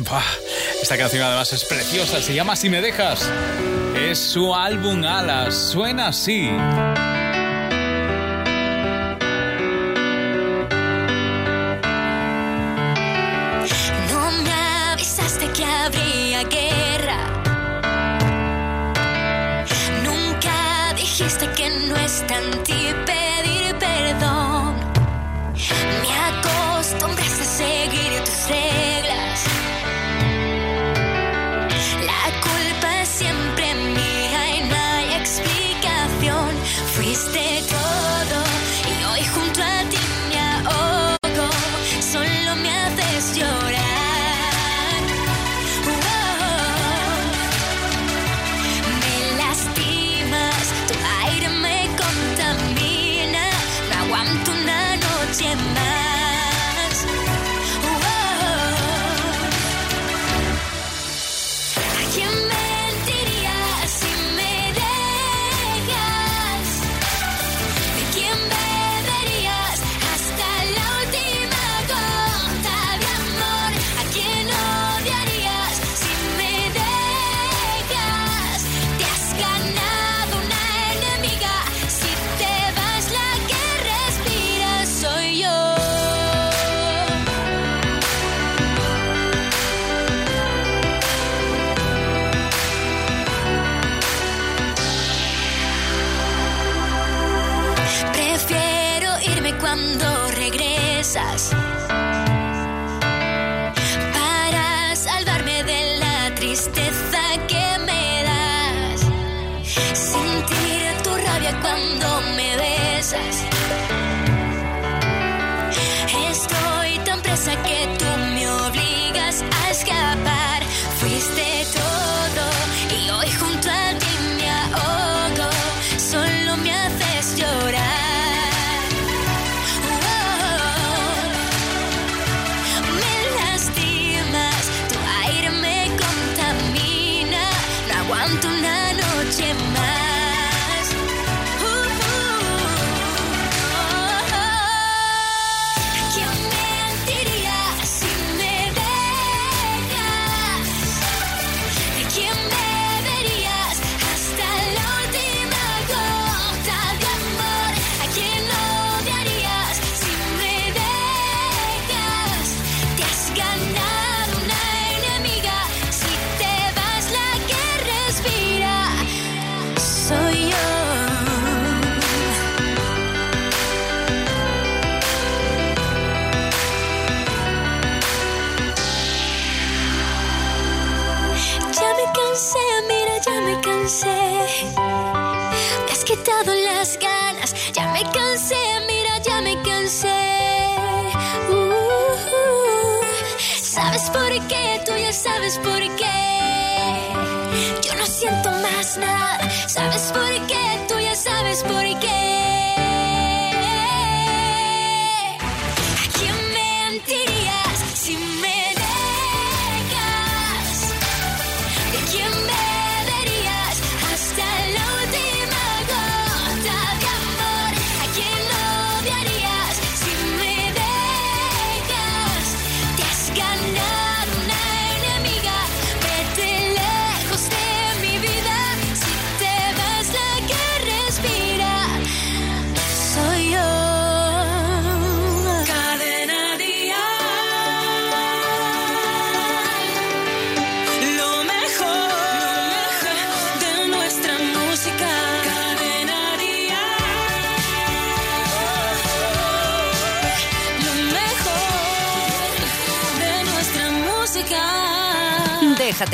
Esta 0.81 0.97
canción 0.97 1.25
además 1.25 1.53
es 1.53 1.65
preciosa, 1.65 2.23
se 2.23 2.33
llama 2.33 2.55
Si 2.55 2.71
me 2.71 2.81
dejas. 2.81 3.29
Es 3.99 4.21
su 4.21 4.55
álbum 4.55 5.03
Alas, 5.03 5.53
suena 5.73 6.07
así. 6.07 6.49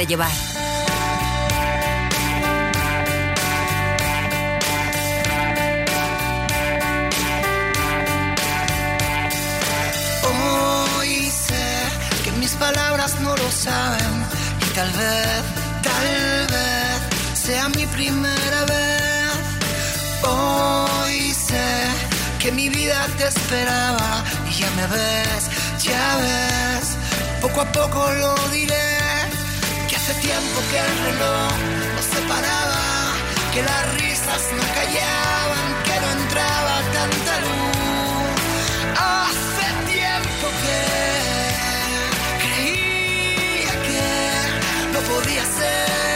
Llevar. 0.06 0.30
Hoy 10.22 11.30
sé 11.30 11.68
que 12.24 12.32
mis 12.32 12.52
palabras 12.52 13.20
no 13.20 13.36
lo 13.36 13.50
saben 13.50 14.14
y 14.64 14.74
tal 14.74 14.90
vez, 14.90 15.42
tal 15.82 16.46
vez 16.54 17.46
sea 17.46 17.68
mi 17.70 17.86
primera 17.86 18.64
vez. 18.64 19.32
Hoy 20.22 21.32
sé 21.32 21.68
que 22.38 22.52
mi 22.52 22.68
vida 22.68 23.06
te 23.18 23.26
esperaba 23.26 24.24
y 24.48 24.52
ya 24.60 24.70
me 24.78 24.86
ves, 24.86 25.42
ya 25.82 26.16
ves, 26.18 26.86
poco 27.40 27.60
a 27.60 27.72
poco 27.72 28.10
lo 28.12 28.34
diré 28.50 28.85
Hace 30.08 30.20
tiempo 30.20 30.60
que 30.70 30.78
el 30.78 30.98
reloj 31.04 31.52
nos 31.96 32.04
separaba, 32.04 33.12
que 33.52 33.60
las 33.60 33.94
risas 33.94 34.40
no 34.52 34.62
callaban, 34.72 35.66
que 35.84 36.00
no 36.00 36.08
entraba 36.22 36.74
tanta 36.92 37.40
luz. 37.40 38.38
Hace 38.96 39.66
tiempo 39.90 40.46
que 40.62 40.80
creía 42.46 43.72
que 43.82 44.06
no 44.92 45.00
podía 45.12 45.44
ser. 45.44 46.15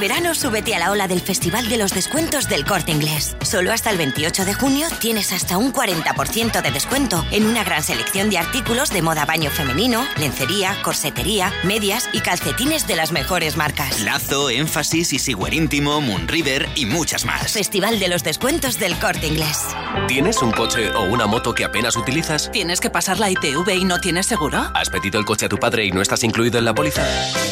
verano 0.00 0.34
súbete 0.34 0.74
a 0.74 0.78
la 0.78 0.90
ola 0.90 1.06
del 1.06 1.20
Festival 1.20 1.68
de 1.68 1.76
los 1.76 1.92
Descuentos 1.92 2.48
del 2.48 2.64
Corte 2.64 2.90
Inglés. 2.90 3.36
Solo 3.42 3.70
hasta 3.70 3.90
el 3.90 3.98
28 3.98 4.46
de 4.46 4.54
junio 4.54 4.88
tienes 4.98 5.30
hasta 5.32 5.58
un 5.58 5.72
40% 5.72 6.62
de 6.62 6.70
descuento 6.70 7.24
en 7.30 7.44
una 7.44 7.62
gran 7.62 7.82
selección 7.82 8.30
de 8.30 8.38
artículos 8.38 8.88
de 8.88 9.02
moda 9.02 9.26
baño 9.26 9.50
femenino, 9.50 10.06
lencería, 10.18 10.74
corsetería, 10.82 11.52
medias 11.64 12.08
y 12.14 12.20
calcetines 12.20 12.86
de 12.86 12.96
las 12.96 13.12
mejores 13.12 13.58
marcas. 13.58 14.00
Lazo, 14.00 14.48
Énfasis, 14.48 15.12
Easywear 15.12 15.52
Íntimo, 15.52 16.00
Moonriver 16.00 16.66
y 16.74 16.86
muchas 16.86 17.26
más. 17.26 17.52
Festival 17.52 18.00
de 18.00 18.08
los 18.08 18.24
Descuentos 18.24 18.78
del 18.78 18.98
Corte 18.98 19.26
Inglés. 19.26 19.58
¿Tienes 20.08 20.40
un 20.40 20.52
coche 20.52 20.90
o 20.92 21.02
una 21.02 21.26
moto 21.26 21.54
que 21.54 21.64
apenas 21.64 21.96
utilizas? 21.96 22.50
¿Tienes 22.50 22.80
que 22.80 22.88
pasar 22.88 23.18
la 23.18 23.30
ITV 23.30 23.68
y 23.74 23.84
no 23.84 24.00
tienes 24.00 24.24
seguro? 24.24 24.70
¿Has 24.74 24.88
pedido 24.88 25.18
el 25.18 25.26
coche 25.26 25.44
a 25.44 25.48
tu 25.50 25.58
padre 25.58 25.84
y 25.84 25.92
no 25.92 26.00
estás 26.00 26.24
incluido 26.24 26.58
en 26.58 26.64
la 26.64 26.74
póliza? 26.74 27.06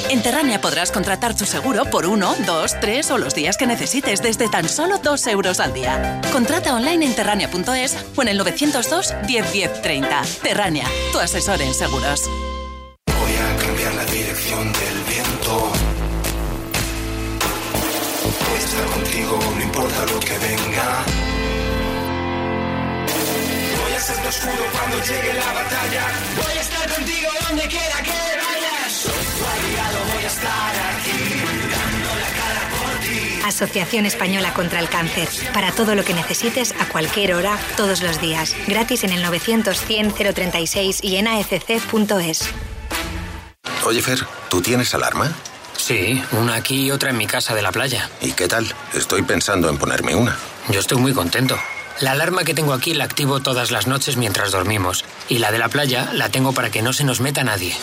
En 0.09 0.23
Terrania 0.23 0.63
podrás 0.63 0.91
contratar 0.91 1.37
tu 1.37 1.45
seguro 1.45 1.85
por 1.85 2.07
uno 2.07 2.38
dos, 2.47 2.77
tres 2.81 3.11
o 3.11 3.19
los 3.19 3.35
días 3.35 3.57
que 3.57 3.67
necesites 3.67 4.23
desde 4.23 4.49
tan 4.49 4.69
solo 4.69 4.99
dos 4.99 5.27
euros 5.27 5.61
al 5.61 5.73
día. 5.73 6.21
Contrata 6.33 6.75
online 6.75 7.07
en 7.07 7.15
terrania.es 7.15 7.97
o 8.17 8.23
en 8.23 8.29
el 8.29 8.39
902 8.39 9.15
10 9.27 9.53
10 9.53 9.83
30. 9.83 10.23
Terrania, 10.43 10.85
tu 11.13 11.19
asesor 11.19 11.61
en 11.63 11.75
seguros. 11.75 12.23
Voy 13.07 13.33
a 13.33 13.57
cambiar 13.57 13.95
la 13.95 14.05
dirección 14.05 14.73
del 14.73 15.05
viento. 15.09 15.73
Esta 18.57 18.59
estar 18.59 18.87
contigo, 18.87 19.39
no 19.57 19.63
importa 19.63 20.07
lo 20.07 20.21
que 20.21 20.39
venga. 20.39 21.05
Voy 23.81 23.93
a 23.93 24.23
tu 24.23 24.29
escudo 24.29 24.65
cuando 24.73 24.97
llegue 25.05 25.35
la 25.35 25.53
batalla. 25.53 26.05
Voy 26.37 26.59
a 26.59 26.61
estar 26.61 26.95
contigo 26.95 27.29
donde 27.49 27.69
quiera 27.69 28.03
que 28.03 28.11
vayas. 28.11 28.93
Soy 28.93 29.13
tu 29.13 29.45
aliado, 29.45 29.99
voy 30.13 30.25
a 30.25 30.27
estar 30.27 30.75
aquí, 30.93 31.48
Asociación 33.45 34.07
Española 34.07 34.55
contra 34.55 34.81
el 34.81 34.89
Cáncer. 34.89 35.29
Para 35.53 35.73
todo 35.73 35.95
lo 35.95 36.05
que 36.05 36.15
necesites, 36.15 36.75
a 36.81 36.87
cualquier 36.87 37.35
hora, 37.35 37.59
todos 37.77 38.03
los 38.03 38.21
días. 38.21 38.55
Gratis 38.67 39.05
en 39.05 39.13
el 39.13 39.25
900-100-036 39.25 41.01
y 41.03 41.17
en 41.17 41.29
afc.es. 41.29 42.51
Oye, 43.85 44.03
Fer, 44.03 44.21
¿tú 44.49 44.61
tienes 44.61 44.95
alarma? 44.95 45.33
Sí, 45.77 46.23
una 46.33 46.55
aquí 46.55 46.87
y 46.87 46.91
otra 46.91 47.11
en 47.11 47.17
mi 47.17 47.27
casa 47.27 47.55
de 47.55 47.63
la 47.63 47.73
playa. 47.73 48.11
¿Y 48.21 48.33
qué 48.33 48.49
tal? 48.49 48.67
Estoy 48.95 49.23
pensando 49.23 49.71
en 49.71 49.79
ponerme 49.79 50.15
una. 50.15 50.37
Yo 50.69 50.81
estoy 50.81 50.99
muy 50.99 51.15
contento. 51.15 51.57
La 52.01 52.13
alarma 52.13 52.45
que 52.45 52.55
tengo 52.55 52.75
aquí 52.75 52.95
la 52.95 53.05
activo 53.05 53.41
todas 53.41 53.71
las 53.71 53.87
noches 53.87 54.17
mientras 54.17 54.53
dormimos. 54.53 55.05
Y 55.29 55.39
la 55.39 55.51
de 55.51 55.59
la 55.59 55.69
playa 55.69 56.11
la 56.13 56.29
tengo 56.29 56.53
para 56.53 56.71
que 56.71 56.83
no 56.83 56.93
se 56.93 57.05
nos 57.05 57.21
meta 57.21 57.43
nadie. 57.43 57.75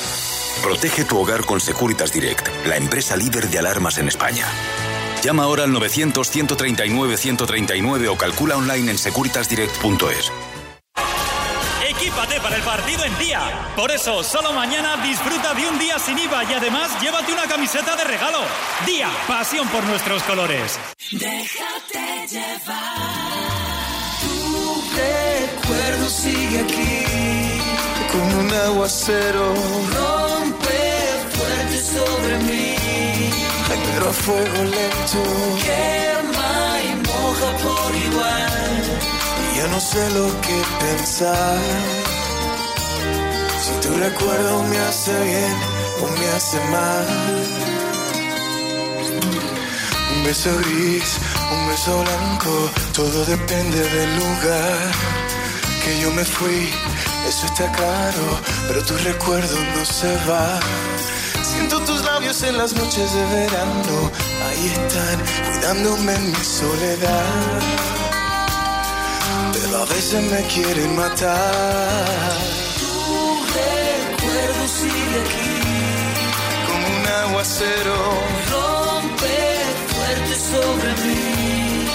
Protege 0.61 1.03
tu 1.03 1.17
hogar 1.17 1.45
con 1.45 1.59
Securitas 1.59 2.13
Direct, 2.13 2.47
la 2.65 2.77
empresa 2.77 3.17
líder 3.17 3.49
de 3.49 3.59
alarmas 3.59 3.97
en 3.97 4.07
España. 4.07 4.45
Llama 5.25 5.43
ahora 5.43 5.63
al 5.63 5.71
900-139-139 5.71 8.09
o 8.09 8.15
calcula 8.15 8.57
online 8.57 8.91
en 8.91 8.97
securitasdirect.es. 8.99 10.31
Equípate 11.89 12.39
para 12.41 12.57
el 12.57 12.61
partido 12.61 13.03
en 13.03 13.17
día. 13.17 13.41
Por 13.75 13.89
eso, 13.89 14.23
solo 14.23 14.53
mañana 14.53 14.97
disfruta 14.97 15.55
de 15.55 15.67
un 15.67 15.79
día 15.79 15.97
sin 15.97 16.19
IVA 16.19 16.43
y 16.43 16.53
además 16.53 17.01
llévate 17.01 17.33
una 17.33 17.47
camiseta 17.47 17.95
de 17.95 18.03
regalo. 18.03 18.37
Día, 18.85 19.09
pasión 19.27 19.67
por 19.69 19.83
nuestros 19.85 20.21
colores. 20.21 20.77
Déjate 21.11 22.27
llevar. 22.29 23.33
Tu 24.21 24.83
recuerdo 24.95 26.07
sigue 26.07 26.59
aquí. 26.59 27.03
Como 28.11 28.41
un 28.41 28.53
aguacero. 28.53 29.55
Rompe 29.91 30.93
fuerte 31.33 31.81
sobre 31.81 32.37
mí. 32.43 32.64
Pero 33.95 34.09
a 34.09 34.13
fuego 34.13 34.63
lento. 34.75 35.23
Quema 35.63 36.81
y 36.83 36.95
moja 37.07 37.49
por 37.63 37.95
igual. 37.95 38.83
Y 39.53 39.57
ya 39.57 39.67
no 39.67 39.79
sé 39.79 40.09
lo 40.09 40.27
que 40.41 40.57
pensar. 40.81 41.57
Si 43.63 43.87
tu 43.87 43.95
recuerdo 43.97 44.63
me 44.63 44.79
hace 44.79 45.13
bien 45.23 45.55
o 46.03 46.07
me 46.19 46.27
hace 46.35 46.59
mal. 46.75 47.07
Un 50.13 50.23
beso 50.25 50.49
gris, 50.57 51.17
un 51.53 51.69
beso 51.69 52.03
blanco, 52.03 52.69
todo 52.93 53.23
depende 53.23 53.79
del 53.79 54.15
lugar 54.17 54.77
que 55.85 56.01
yo 56.01 56.11
me 56.11 56.25
fui. 56.25 56.69
Eso 57.29 57.45
está 57.45 57.71
claro, 57.71 58.41
pero 58.67 58.83
tu 58.83 58.97
recuerdo 58.97 59.57
no 59.73 59.85
se 59.85 60.13
va. 60.29 60.59
Siento 61.41 61.79
tus 61.85 62.04
labios 62.15 62.43
en 62.43 62.57
las 62.57 62.73
noches 62.73 63.13
de 63.13 63.25
verano, 63.25 64.11
ahí 64.47 64.67
están, 64.67 65.17
cuidándome 65.47 66.13
en 66.15 66.31
mi 66.31 66.43
soledad. 66.61 67.61
Pero 69.53 69.81
a 69.83 69.85
veces 69.85 70.23
me 70.31 70.41
quieren 70.53 70.95
matar. 70.95 72.37
Tu 72.79 72.93
recuerdo 73.59 74.63
sigue 74.79 75.17
aquí, 75.25 75.57
como 76.67 76.85
un 76.97 77.05
aguacero. 77.23 77.97
Rompe 78.53 79.37
fuerte 79.93 80.35
sobre 80.51 80.89
mí, 81.03 81.87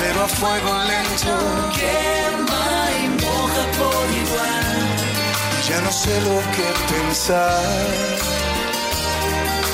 pero 0.00 0.18
a 0.26 0.28
fuego 0.28 0.72
lento. 0.90 1.34
Quema 1.78 2.66
y 3.00 3.04
moja 3.24 3.64
por 3.78 4.04
igual. 4.22 4.80
Ya 5.68 5.80
no 5.80 5.92
sé 5.92 6.14
lo 6.28 6.36
que 6.54 6.66
pensar. 6.92 8.41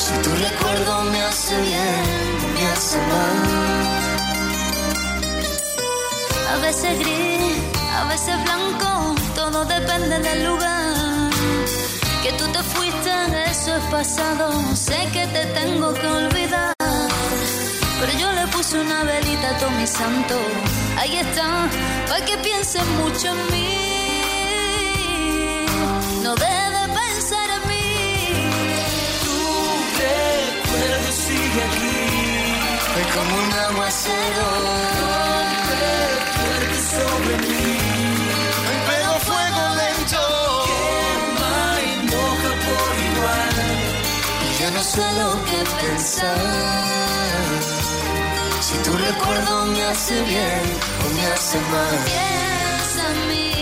Si 0.08 0.14
tu 0.22 0.30
recuerdo 0.30 1.02
me 1.12 1.20
hace 1.20 1.54
bien 1.60 2.28
me 2.54 2.66
hace 2.72 2.96
mal. 2.96 3.38
A 6.50 6.56
veces 6.62 6.98
gris, 6.98 7.58
a 7.94 8.04
veces 8.04 8.34
blanco, 8.44 9.14
todo 9.34 9.66
depende 9.66 10.18
del 10.18 10.46
lugar. 10.46 11.30
Que 12.22 12.32
tú 12.38 12.46
te 12.54 12.62
fuiste, 12.62 13.10
eso 13.50 13.76
es 13.76 13.84
pasado. 13.90 14.50
Sé 14.74 14.98
que 15.12 15.26
te 15.26 15.44
tengo 15.60 15.92
que 15.92 16.06
olvidar. 16.06 16.72
Pero 18.00 18.12
yo 18.18 18.32
le 18.32 18.46
puse 18.46 18.80
una 18.80 19.02
velita 19.04 19.50
a 19.50 19.58
todo 19.58 19.70
mi 19.72 19.86
santo. 19.86 20.36
Ahí 20.96 21.16
está, 21.18 21.68
para 22.08 22.24
que 22.24 22.38
piensen 22.38 22.88
mucho 22.96 23.26
en 23.28 23.40
mí. 23.52 23.77
Sigue 31.58 31.64
aquí, 31.64 31.98
es 33.00 33.06
como 33.14 33.32
un 33.36 33.52
aguacero. 33.52 34.46
Rompe 35.00 35.84
fuerte 36.36 36.78
sobre 36.94 37.34
mí, 37.48 37.78
pero 38.86 39.06
a 39.06 39.20
fuego 39.20 39.62
lento. 39.80 40.22
Quema 40.66 41.58
y 41.82 42.06
moja 42.06 42.52
por 42.66 42.92
igual. 43.10 43.56
Y 44.44 44.60
ya 44.60 44.68
no 44.70 44.82
sé 44.82 45.04
lo 45.20 45.30
que 45.44 45.60
pensar. 45.86 46.36
Si 48.60 48.76
tu 48.78 48.92
recuerdo 48.96 49.66
me 49.66 49.82
hace 49.84 50.22
bien 50.22 50.62
o 51.04 51.14
me 51.14 51.26
hace 51.26 51.58
mal. 51.72 51.98
Piensa 52.04 53.02
en 53.10 53.18
mí. 53.28 53.52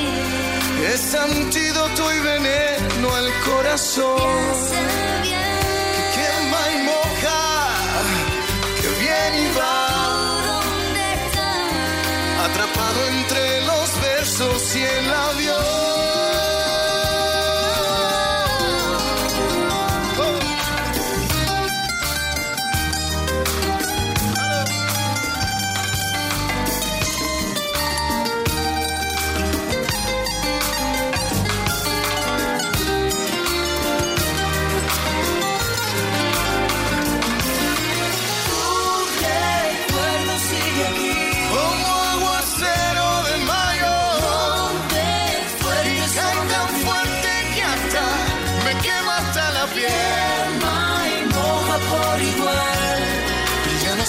Es 0.93 1.15
antídoto 1.15 2.13
y 2.15 2.19
veneno 2.21 3.15
al 3.15 3.31
corazón. 3.45 4.43
Que 5.23 5.46
Atrapado 12.47 13.07
entre 13.09 13.61
los 13.67 14.01
versos 14.01 14.77
y 14.77 14.83
el 14.83 15.07
Tu 15.11 15.76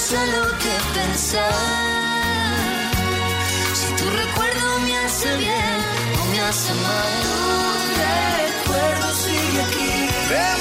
Y 0.08 0.10
ya 0.10 0.20
no 0.20 0.26
sé 0.26 0.38
lo 0.38 0.58
que 0.58 1.00
pensar. 1.00 1.52
Si 3.74 3.88
tu 3.96 4.10
recuerdo 4.10 4.80
me 4.86 4.98
hace 5.00 5.38
bien 5.38 5.78
o 6.22 6.26
me 6.32 6.40
hace 6.42 6.74
mal. 6.74 7.14
Tu 7.24 8.72
recuerdo 8.72 9.14
sigue 9.16 9.62
aquí. 9.62 10.57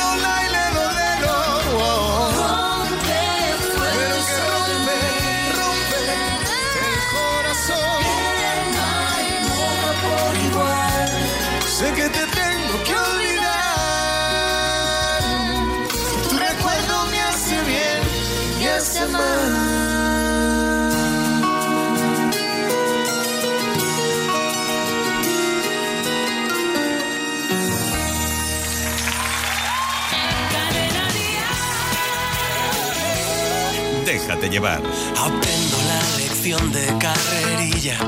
Aprendo 34.46 35.76
la 35.88 36.18
lección 36.18 36.72
de 36.72 36.86
carrerilla. 36.98 37.98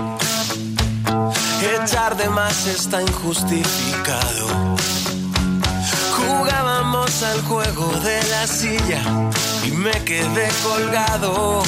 Echar 1.83 2.17
de 2.17 2.29
más 2.29 2.65
está 2.69 3.03
injustificado. 3.03 4.47
Jugábamos 6.17 7.23
al 7.25 7.43
juego 7.43 7.91
de 8.05 8.23
la 8.31 8.47
silla 8.47 9.03
y 9.65 9.73
me 9.73 9.91
quedé 10.05 10.49
colgado. 10.63 11.65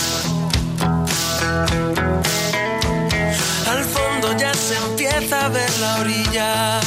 Al 3.69 3.85
fondo 3.85 4.37
ya 4.39 4.55
se 4.55 4.77
empieza 4.77 5.47
a 5.47 5.49
ver 5.49 5.71
la 5.81 5.97
orilla, 5.99 6.81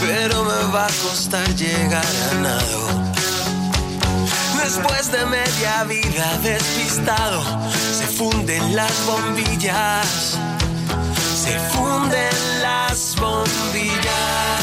pero 0.00 0.44
me 0.44 0.72
va 0.72 0.86
a 0.86 0.92
costar 1.04 1.46
llegar 1.54 2.06
a 2.32 2.34
nado. 2.36 3.07
Después 4.62 5.10
de 5.12 5.24
media 5.26 5.84
vida 5.84 6.38
despistado, 6.42 7.42
se 7.98 8.06
funden 8.06 8.76
las 8.76 9.06
bombillas, 9.06 10.36
se 11.44 11.58
funden 11.70 12.62
las 12.62 13.16
bombillas. 13.16 14.60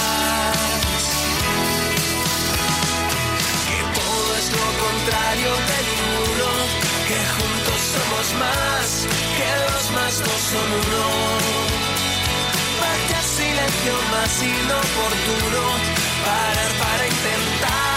Que 3.67 3.79
todo 3.99 4.27
es 4.37 4.47
lo 4.51 4.67
contrario 4.85 5.51
de 5.69 5.77
ninguno, 5.89 6.47
que 7.07 7.19
juntos 7.35 7.81
somos 7.95 8.27
más, 8.43 9.07
que 9.37 9.49
dos 9.73 9.85
más 9.97 10.13
dos 10.19 10.41
son 10.51 10.69
uno. 10.83 11.05
Vaya 12.81 13.21
silencio 13.23 13.95
más 14.11 14.33
inoportuno, 14.43 15.63
parar 16.25 16.71
para 16.83 17.07
intentar 17.07 17.94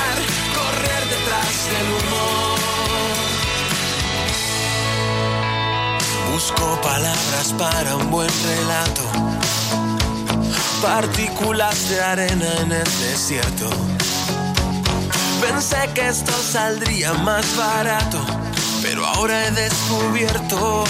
correr 0.79 1.05
detrás 1.09 1.55
del 1.73 1.87
humo. 1.95 2.25
Busco 6.33 6.81
palabras 6.83 7.55
para 7.59 7.97
un 7.97 8.11
buen 8.11 8.31
relato, 8.47 9.03
partículas 10.81 11.89
de 11.89 12.01
arena 12.01 12.47
en 12.61 12.73
el 12.73 12.91
desierto. 13.01 13.71
Pensé 15.41 15.89
que 15.95 16.09
esto 16.09 16.33
saldría 16.33 17.13
más 17.15 17.45
barato, 17.57 18.21
pero 18.83 19.05
ahora 19.05 19.47
he 19.47 19.51
descubierto 19.51 20.85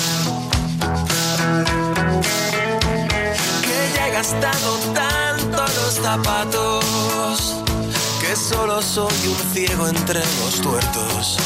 que 3.62 3.92
ya 3.94 4.08
he 4.08 4.12
gastado 4.12 4.78
tanto 4.94 5.62
los 5.62 5.94
zapatos 6.02 7.67
que 8.28 8.36
solo 8.36 8.82
soy 8.82 9.26
un 9.26 9.38
ciego 9.54 9.88
entre 9.88 10.20
los 10.20 10.60
tuertos. 10.60 11.38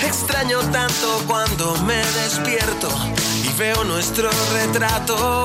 Extraño 0.00 0.60
tanto 0.70 1.24
cuando 1.26 1.74
me 1.82 1.96
despierto 1.96 2.88
y 3.42 3.48
veo 3.58 3.82
nuestro 3.82 4.30
retrato. 4.52 5.44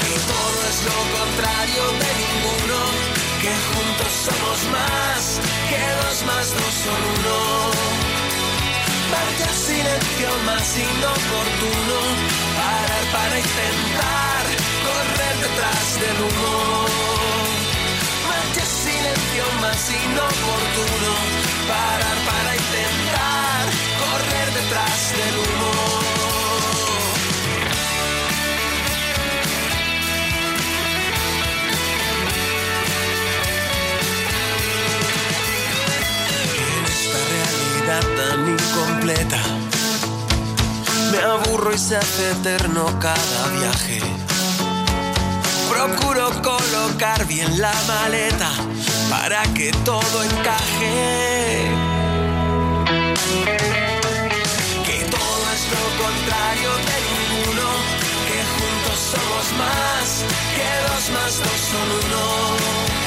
Que 0.00 0.14
todo 0.32 0.58
es 0.70 0.78
lo 0.90 0.98
contrario 1.18 1.84
de 2.02 2.10
ninguno, 2.22 2.78
que 3.40 3.52
juntos 3.70 4.12
somos 4.26 4.58
más, 4.74 5.20
que 5.70 5.82
dos 6.02 6.18
más 6.26 6.46
dos 6.58 6.74
son 6.84 7.00
uno. 7.16 7.38
Vaya 9.12 9.50
silencio 9.54 10.30
más 10.46 10.66
inoportuno, 10.78 11.96
parar 12.56 13.04
para 13.12 13.38
intentar 13.38 14.33
detrás 15.44 16.00
del 16.00 16.18
humo. 16.24 16.86
Vaya 18.28 18.64
silencio 18.84 19.44
más 19.60 19.82
inoportuno, 20.04 21.12
parar 21.68 22.18
para 22.30 22.50
intentar 22.62 23.62
correr 24.02 24.48
detrás 24.60 25.00
del 25.18 25.34
humo. 25.42 25.72
En 36.68 36.84
esta 36.96 37.20
realidad 37.34 38.04
tan 38.18 38.40
incompleta, 38.54 39.40
me 41.12 41.18
aburro 41.18 41.70
y 41.74 41.78
se 41.78 41.96
hace 41.96 42.30
eterno 42.30 42.82
cada 42.98 43.48
viaje. 43.58 44.23
Procuro 45.84 46.30
colocar 46.40 47.26
bien 47.26 47.60
la 47.60 47.74
maleta 47.86 48.50
para 49.10 49.42
que 49.52 49.70
todo 49.84 50.22
encaje. 50.22 51.68
Que 54.86 54.98
todo 55.10 55.44
es 55.52 55.62
lo 55.74 55.84
contrario 56.02 56.70
de 56.88 56.96
ninguno, 57.12 57.68
que 58.28 58.38
juntos 58.54 58.98
somos 59.12 59.46
más, 59.58 60.24
que 60.56 60.68
dos 60.88 61.04
más 61.10 61.32
dos 61.38 61.60
son 61.70 61.88
uno. 62.06 63.03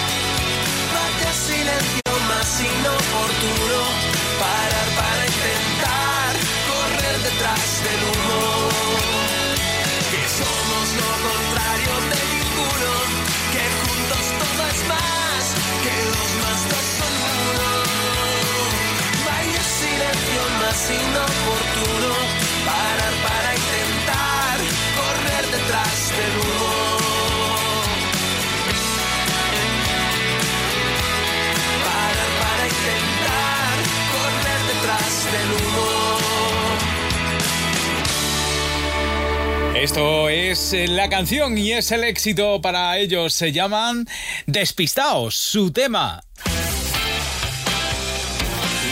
Esto 39.87 40.27
es 40.27 40.73
eh, 40.73 40.85
la 40.85 41.07
canción 41.07 41.57
y 41.57 41.71
es 41.71 41.93
el 41.93 42.03
éxito 42.03 42.59
para 42.61 42.97
ellos. 42.97 43.33
Se 43.33 43.53
llaman 43.53 44.05
Despistaos, 44.45 45.33
su 45.37 45.71
tema. 45.71 46.21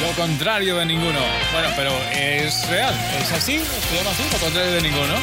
Lo 0.02 0.12
contrario 0.16 0.78
de 0.78 0.86
ninguno. 0.86 1.20
Bueno, 1.52 1.68
pero 1.76 1.91
es 2.14 2.66
real, 2.70 2.96
es 3.22 3.30
así, 3.34 3.58
lo 3.58 4.39
contrario 4.39 4.72
de 4.72 4.82
ninguno. 4.84 5.16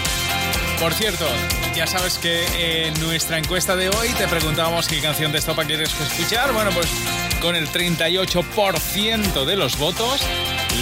Por 0.79 0.93
cierto, 0.93 1.27
ya 1.75 1.87
sabes 1.87 2.19
que 2.19 2.89
en 2.89 3.01
nuestra 3.01 3.39
encuesta 3.39 3.75
de 3.75 3.89
hoy 3.89 4.09
te 4.19 4.29
preguntábamos 4.29 4.87
qué 4.89 5.01
canción 5.01 5.33
de 5.33 5.39
estopa 5.39 5.65
quieres 5.65 5.99
escuchar. 5.99 6.53
Bueno, 6.53 6.71
pues 6.73 6.89
con 7.41 7.57
el 7.57 7.67
38% 7.69 9.47
de 9.47 9.57
los 9.57 9.79
votos, 9.79 10.21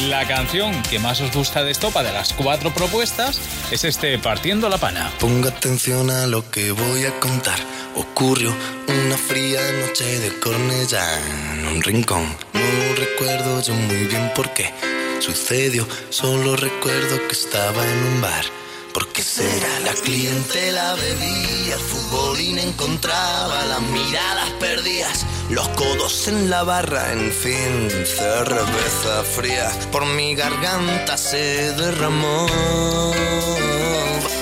la 0.08 0.26
canción 0.26 0.82
que 0.84 0.98
más 0.98 1.20
os 1.20 1.32
gusta 1.34 1.62
de 1.64 1.72
estopa 1.72 2.02
de 2.02 2.12
las 2.12 2.32
cuatro 2.32 2.72
propuestas 2.72 3.40
es 3.70 3.84
este 3.84 4.18
Partiendo 4.18 4.68
la 4.68 4.78
Pana. 4.78 5.10
Ponga 5.18 5.50
atención 5.50 6.10
a 6.10 6.26
lo 6.26 6.48
que 6.50 6.72
voy 6.72 7.04
a 7.04 7.18
contar. 7.20 7.58
Ocurrió 7.94 8.54
una 8.88 9.16
fría 9.16 9.60
noche 9.72 10.18
de 10.20 10.38
Cornellá 10.38 11.04
en 11.54 11.66
un 11.66 11.82
rincón. 11.82 12.24
No 12.54 12.94
recuerdo 12.96 13.60
yo 13.62 13.74
muy 13.74 14.04
bien 14.06 14.32
por 14.34 14.52
qué 14.54 14.72
sucedió. 15.20 15.86
Solo 16.08 16.56
recuerdo 16.56 17.16
que 17.28 17.32
estaba 17.32 17.84
en 17.84 17.98
un 18.04 18.20
bar. 18.20 18.59
Porque 18.92 19.22
será 19.22 19.80
la 19.80 19.94
clientela 19.94 20.94
bebía, 20.94 21.74
el 21.74 21.80
futbolín 21.80 22.58
encontraba 22.58 23.64
las 23.66 23.82
miradas 23.82 24.50
perdidas, 24.58 25.26
los 25.50 25.68
codos 25.70 26.26
en 26.28 26.50
la 26.50 26.64
barra, 26.64 27.12
en 27.12 27.30
fin, 27.30 27.90
cerveza 28.04 29.22
fría. 29.24 29.70
Por 29.92 30.04
mi 30.06 30.34
garganta 30.34 31.16
se 31.16 31.72
derramó. 31.74 32.46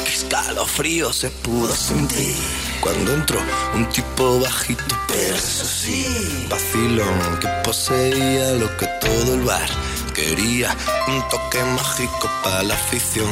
Qué 0.04 0.12
escalofrío 0.12 1.12
se 1.12 1.30
pudo 1.30 1.74
sentir 1.74 2.36
cuando 2.80 3.12
entró 3.12 3.40
un 3.74 3.86
tipo 3.90 4.40
bajito, 4.40 4.96
pero 5.08 5.36
eso 5.36 5.64
sí, 5.64 6.06
vacilón 6.48 7.38
que 7.40 7.48
poseía 7.64 8.52
lo 8.52 8.74
que 8.76 8.86
todo 9.00 9.34
el 9.34 9.42
bar 9.42 9.68
quería, 10.14 10.74
un 11.08 11.28
toque 11.28 11.62
mágico 11.64 12.30
para 12.42 12.62
la 12.62 12.74
afición. 12.74 13.28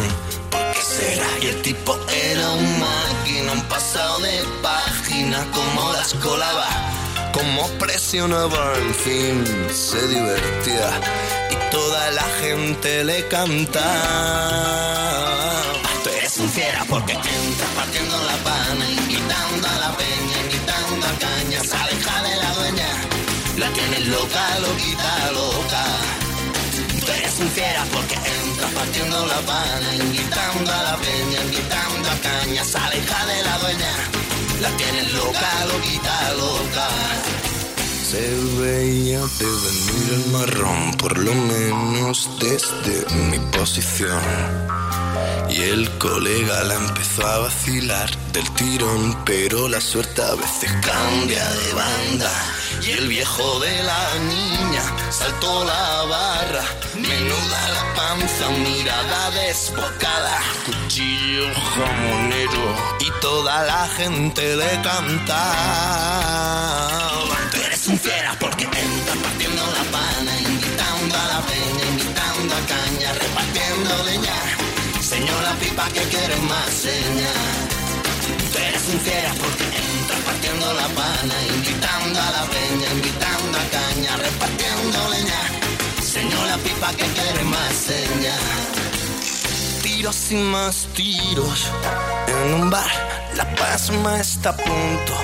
¿Por 0.56 0.72
qué 0.72 0.80
será? 0.80 1.28
Y 1.42 1.46
el 1.46 1.62
tipo 1.62 1.98
era 2.10 2.50
un 2.50 2.80
máquina, 2.80 3.52
un 3.52 3.62
pasado 3.64 4.18
de 4.20 4.42
página, 4.62 5.46
como 5.52 5.92
las 5.92 6.14
colaba, 6.14 6.68
como 7.32 7.68
presionaba, 7.78 8.72
en 8.78 8.94
fin, 8.94 9.44
se 9.70 10.00
divertía 10.08 10.90
y 11.50 11.56
toda 11.70 12.10
la 12.12 12.26
gente 12.40 13.04
le 13.04 13.28
cantaba. 13.28 13.82
Tú 16.02 16.08
eres 16.16 16.38
un 16.38 16.48
fiera 16.48 16.84
porque 16.88 17.12
entras 17.12 17.70
partiendo 17.76 18.16
la 18.30 18.36
pana, 18.48 18.90
invitando 18.90 19.68
a 19.68 19.78
la 19.84 19.96
peña, 19.96 20.36
invitando 20.46 21.06
a 21.06 21.12
caña, 21.24 21.60
se 21.64 21.76
aleja 21.76 22.22
de 22.22 22.36
la 22.36 22.50
dueña, 22.54 22.88
la 23.58 23.68
tienes 23.72 24.06
loca, 24.08 24.58
loquita, 24.60 25.30
loca. 25.32 25.84
Tú 27.04 27.12
eres 27.12 27.34
un 27.40 27.50
fiera 27.50 27.84
porque 27.92 28.14
entras 28.14 28.45
partiendo 28.86 29.26
la 29.26 29.40
pana, 29.40 29.94
invitando 29.96 30.72
a 30.72 30.82
la 30.82 30.96
peña, 30.96 31.42
invitando 31.42 32.08
a 32.08 32.16
caña, 32.20 32.64
se 32.64 32.78
aleja 32.78 33.26
de 33.26 33.42
la 33.42 33.58
dueña, 33.58 33.92
la 34.60 34.70
tienes 34.76 35.12
loca, 35.12 35.66
loquita, 35.66 36.32
loca. 36.34 36.88
Se 38.08 38.30
veía 38.60 39.18
de 39.18 39.50
venir 39.66 40.08
el 40.12 40.26
marrón, 40.30 40.94
por 40.98 41.18
lo 41.18 41.34
menos 41.34 42.30
desde 42.38 43.12
mi 43.14 43.38
posición. 43.56 44.22
Y 45.50 45.62
el 45.62 45.90
colega 45.98 46.64
la 46.64 46.74
empezó 46.74 47.26
a 47.26 47.38
vacilar 47.38 48.10
del 48.32 48.48
tirón, 48.52 49.16
pero 49.24 49.68
la 49.68 49.80
suerte 49.80 50.22
a 50.22 50.34
veces 50.34 50.70
cambia 50.82 51.44
de 51.50 51.72
banda. 51.72 52.32
Y 52.86 52.90
el 52.92 53.08
viejo 53.08 53.58
de 53.60 53.82
la 53.82 54.14
niña 54.28 54.95
saltó 55.10 55.64
la 55.64 56.04
barra, 56.04 56.64
menuda 56.94 57.68
la 57.76 57.94
panza, 57.94 58.48
mirada 58.50 59.30
desbocada, 59.30 60.40
cuchillo 60.66 61.46
jamonero 61.54 62.64
y 63.00 63.10
toda 63.20 63.64
la 63.64 63.88
gente 63.96 64.56
le 64.56 64.80
cantaba. 64.82 65.46
Tú 67.52 67.60
eres 67.62 67.86
un 67.88 67.98
fiera 67.98 68.36
porque 68.40 68.64
entras 68.64 69.16
partiendo 69.22 69.62
la 69.66 69.84
pana, 69.96 70.40
invitando 70.40 71.14
a 71.16 71.26
la 71.34 71.40
peña, 71.42 71.84
invitando 71.90 72.54
a 72.54 72.60
caña, 72.66 73.12
repartiendo 73.12 74.04
leña. 74.04 74.34
Señora 75.00 75.54
pipa 75.60 75.86
que 75.88 76.02
quieres 76.02 76.42
más 76.42 76.68
seña. 76.70 77.32
Tú 78.52 78.58
eres 78.58 78.82
un 78.92 79.00
fiera 79.00 79.32
porque 79.34 79.95
la 80.60 80.88
pana, 80.88 81.34
invitando 81.54 82.20
a 82.20 82.30
la 82.30 82.44
peña, 82.54 82.86
invitando 82.92 83.58
a 83.58 83.64
caña, 83.76 84.16
repartiendo 84.16 84.98
leña. 85.10 85.40
Señora 86.02 86.56
pipa 86.58 86.90
que 86.92 87.06
quieres 87.16 87.44
más 87.44 87.72
seña. 87.74 88.34
Tiros 89.82 90.32
y 90.32 90.36
más 90.36 90.88
tiros 90.94 91.70
en 92.28 92.54
un 92.54 92.70
bar, 92.70 92.90
la 93.36 93.46
pasma 93.56 94.20
está 94.20 94.50
a 94.50 94.56
punto 94.56 95.14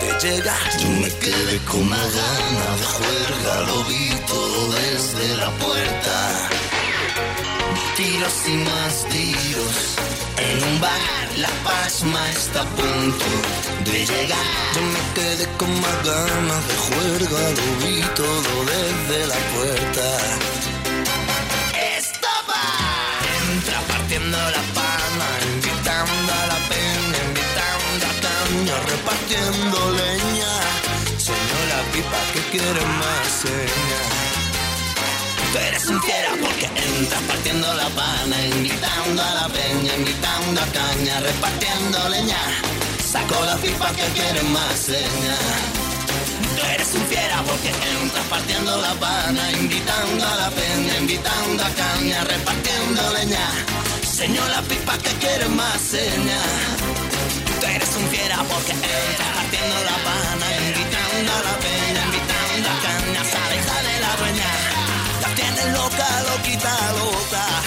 de 0.00 0.28
llegar. 0.28 0.62
Yo 0.78 0.88
me 0.88 1.08
quedé 1.22 1.58
con 1.64 1.80
una 1.80 1.96
gana 1.96 2.66
de 2.80 2.86
juerga, 2.96 3.52
lo 3.68 3.84
vi 3.84 4.10
todo 4.26 4.72
desde 4.72 5.36
la 5.36 5.50
puerta 5.62 6.50
tiros 8.00 8.48
y 8.48 8.56
más 8.56 9.06
tiros. 9.10 10.19
En 10.36 10.64
un 10.64 10.80
bar, 10.80 11.28
la 11.36 11.48
pasma 11.64 12.30
está 12.30 12.62
a 12.62 12.64
punto 12.64 13.24
de 13.84 14.06
llegar. 14.06 14.46
Yo 14.74 14.82
me 14.82 15.02
quedé 15.14 15.46
con 15.58 15.70
más 15.80 16.04
ganas 16.04 16.68
de 16.68 16.76
juerga, 16.86 17.40
lo 17.58 17.66
vi 17.82 18.00
todo 18.14 18.52
desde 18.72 19.26
la 19.26 19.40
puerta. 19.54 20.06
¡Estopa! 21.98 22.62
Entra 23.42 23.80
partiendo 23.88 24.38
la 24.38 24.62
pana, 24.78 25.28
invitando 25.54 26.32
a 26.32 26.46
la 26.52 26.58
peña, 26.72 27.18
invitando 27.28 28.04
a 28.06 28.14
caña, 28.24 28.76
repartiendo 28.92 29.78
leña. 29.92 30.52
Señora 31.18 31.78
pipa 31.92 32.20
que 32.32 32.40
quiere 32.52 32.82
más 33.00 33.26
señas. 33.42 34.20
Tú 35.52 35.58
eres 35.58 35.86
un 35.86 36.00
fiera 36.02 36.30
porque 36.40 36.66
entras 36.66 37.22
partiendo 37.26 37.74
la 37.74 37.88
pana, 37.88 38.36
a 40.12 40.66
caña, 40.72 41.20
repartiendo 41.20 42.08
leña. 42.08 42.38
Saco 42.98 43.44
la 43.44 43.56
pipa 43.56 43.90
que 43.92 44.06
quiere 44.18 44.42
más 44.44 44.74
seña. 44.74 45.36
Tú 46.56 46.66
eres 46.66 46.94
un 46.94 47.06
fiera 47.06 47.42
porque 47.46 47.68
entras 47.68 48.26
partiendo 48.28 48.76
la 48.78 48.94
pana, 48.94 49.52
invitando 49.52 50.26
a 50.26 50.36
la 50.36 50.50
peña, 50.50 50.98
invitando 50.98 51.64
a 51.64 51.70
caña, 51.70 52.24
repartiendo 52.24 53.02
leña. 53.14 53.46
Señor 54.02 54.48
la 54.50 54.62
pipa 54.62 54.98
que 54.98 55.12
quiere 55.22 55.48
más 55.48 55.80
seña. 55.80 56.40
Tú 57.60 57.66
eres 57.66 57.90
un 57.96 58.06
fiera 58.08 58.38
porque 58.50 58.72
entras 58.72 59.30
partiendo 59.38 59.76
la 59.90 59.96
pana, 60.08 60.46
invitando 60.66 61.32
a 61.38 61.40
la 61.48 61.54
peña, 61.64 62.02
invitando 62.08 62.68
a 62.68 62.76
caña, 62.86 63.22
sale, 63.32 63.56
sale 63.62 63.92
la 64.00 64.12
dueña. 64.20 64.50
La 65.22 65.34
tienes 65.36 65.66
loca, 65.72 66.08
loquita, 66.30 66.74
loca. 66.98 67.59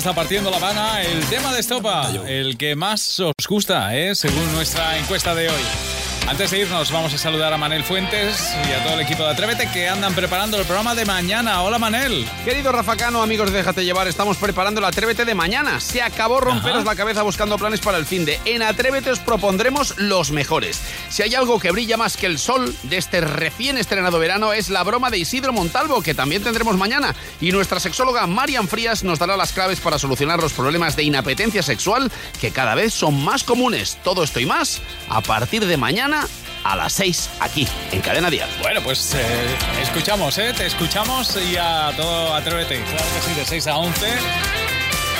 Está 0.00 0.14
partiendo 0.14 0.50
la 0.50 0.56
Habana 0.56 1.02
el 1.02 1.22
tema 1.26 1.52
de 1.52 1.60
Estopa, 1.60 2.10
el 2.26 2.56
que 2.56 2.74
más 2.74 3.20
os 3.20 3.46
gusta, 3.46 3.94
¿eh? 3.94 4.14
según 4.14 4.50
nuestra 4.54 4.98
encuesta 4.98 5.34
de 5.34 5.50
hoy. 5.50 5.89
Antes 6.30 6.52
de 6.52 6.60
irnos, 6.60 6.92
vamos 6.92 7.12
a 7.12 7.18
saludar 7.18 7.52
a 7.52 7.58
Manel 7.58 7.82
Fuentes 7.82 8.54
y 8.68 8.72
a 8.72 8.84
todo 8.84 8.94
el 8.94 9.00
equipo 9.00 9.24
de 9.24 9.30
Atrévete 9.30 9.68
que 9.72 9.88
andan 9.88 10.14
preparando 10.14 10.58
el 10.58 10.64
programa 10.64 10.94
de 10.94 11.04
mañana. 11.04 11.62
Hola, 11.62 11.80
Manel. 11.80 12.24
Querido 12.44 12.70
Rafa 12.70 12.96
Cano, 12.96 13.20
amigos 13.20 13.50
de 13.50 13.58
Déjate 13.58 13.84
Llevar, 13.84 14.06
estamos 14.06 14.36
preparando 14.36 14.78
el 14.78 14.84
Atrévete 14.84 15.24
de 15.24 15.34
mañana. 15.34 15.80
Se 15.80 16.00
acabó 16.00 16.40
romperos 16.40 16.84
la 16.84 16.94
cabeza 16.94 17.22
buscando 17.22 17.58
planes 17.58 17.80
para 17.80 17.98
el 17.98 18.06
fin 18.06 18.24
de. 18.24 18.38
En 18.44 18.62
Atrévete 18.62 19.10
os 19.10 19.18
propondremos 19.18 19.98
los 19.98 20.30
mejores. 20.30 20.80
Si 21.08 21.24
hay 21.24 21.34
algo 21.34 21.58
que 21.58 21.72
brilla 21.72 21.96
más 21.96 22.16
que 22.16 22.26
el 22.26 22.38
sol 22.38 22.76
de 22.84 22.96
este 22.96 23.20
recién 23.22 23.76
estrenado 23.76 24.20
verano 24.20 24.52
es 24.52 24.70
la 24.70 24.84
broma 24.84 25.10
de 25.10 25.18
Isidro 25.18 25.52
Montalvo, 25.52 26.00
que 26.00 26.14
también 26.14 26.44
tendremos 26.44 26.76
mañana. 26.76 27.12
Y 27.40 27.50
nuestra 27.50 27.80
sexóloga 27.80 28.28
Marian 28.28 28.68
Frías 28.68 29.02
nos 29.02 29.18
dará 29.18 29.36
las 29.36 29.52
claves 29.52 29.80
para 29.80 29.98
solucionar 29.98 30.38
los 30.38 30.52
problemas 30.52 30.94
de 30.94 31.02
inapetencia 31.02 31.64
sexual 31.64 32.08
que 32.40 32.52
cada 32.52 32.76
vez 32.76 32.94
son 32.94 33.20
más 33.20 33.42
comunes. 33.42 33.98
Todo 34.04 34.22
esto 34.22 34.38
y 34.38 34.46
más 34.46 34.80
a 35.08 35.20
partir 35.22 35.66
de 35.66 35.76
mañana 35.76 36.19
a 36.64 36.76
las 36.76 36.92
6 36.92 37.30
aquí 37.40 37.66
en 37.92 38.00
Cadena 38.00 38.30
Dial. 38.30 38.48
Bueno, 38.60 38.80
pues 38.82 39.14
eh, 39.14 39.56
escuchamos, 39.82 40.36
¿eh? 40.38 40.52
Te 40.56 40.66
escuchamos 40.66 41.36
y 41.36 41.56
a 41.56 41.92
todo 41.96 42.34
Atrévete. 42.34 42.82
Claro 42.82 43.04
que 43.14 43.28
sí, 43.28 43.34
de 43.34 43.44
6 43.44 43.66
a 43.68 43.76
11. 43.76 44.06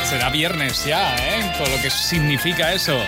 Será 0.04 0.30
viernes 0.30 0.84
ya, 0.84 1.14
¿eh? 1.16 1.52
Lo 1.58 1.82
que 1.82 1.90
significa 1.90 2.72
eso. 2.72 2.98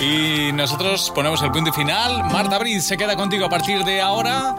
Y 0.00 0.52
nosotros 0.52 1.10
ponemos 1.14 1.42
el 1.42 1.50
punto 1.50 1.72
final. 1.72 2.24
Marta 2.24 2.58
Briz 2.58 2.84
se 2.84 2.96
queda 2.96 3.16
contigo 3.16 3.46
a 3.46 3.48
partir 3.48 3.82
de 3.84 4.00
ahora. 4.00 4.54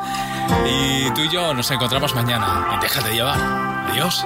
Y 0.65 1.09
tú 1.11 1.21
y 1.21 1.29
yo 1.29 1.53
nos 1.53 1.71
encontramos 1.71 2.13
mañana. 2.13 2.75
Y 2.77 2.81
déjate 2.81 3.13
llevar. 3.13 3.39
Adiós. 3.91 4.25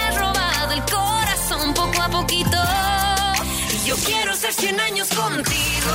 corazón 1.61 1.73
poco 1.73 2.01
a 2.01 2.09
poquito. 2.09 2.57
Y 3.73 3.87
yo 3.87 3.95
quiero 3.97 4.35
ser 4.35 4.53
100 4.53 4.79
años 4.79 5.09
contigo. 5.09 5.91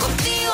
Contigo 0.00 0.52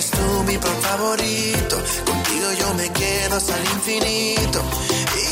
eres 0.00 0.10
tú 0.10 0.44
mi 0.46 0.56
pan 0.56 0.76
favorito. 0.80 1.76
Contigo 2.06 2.48
yo 2.58 2.74
me 2.74 2.88
quedo 2.90 3.36
hasta 3.36 3.56
el 3.56 3.64
infinito. 3.76 4.60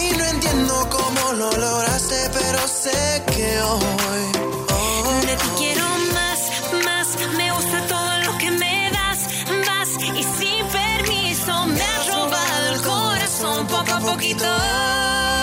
Y 0.01 0.16
no 0.16 0.25
entiendo 0.25 0.89
cómo 0.91 1.33
lo 1.33 1.51
lograste, 1.53 2.31
pero 2.33 2.59
sé 2.69 3.23
que 3.33 3.61
hoy. 3.62 4.29
hoy 4.77 5.27
De 5.27 5.37
ti 5.37 5.49
quiero 5.59 5.85
más, 6.16 6.41
más. 6.85 7.09
Me 7.37 7.51
gusta 7.53 7.87
todo 7.87 8.12
lo 8.27 8.39
que 8.39 8.51
me 8.51 8.91
das, 8.91 9.21
vas 9.66 9.91
y 10.21 10.23
sin 10.23 10.66
permiso 10.81 11.66
me 11.66 11.83
has 11.83 12.07
robado 12.09 12.75
el 12.75 12.81
corazón 12.83 13.66
poco 13.66 13.93
a 13.93 14.01
poquito. 14.01 15.38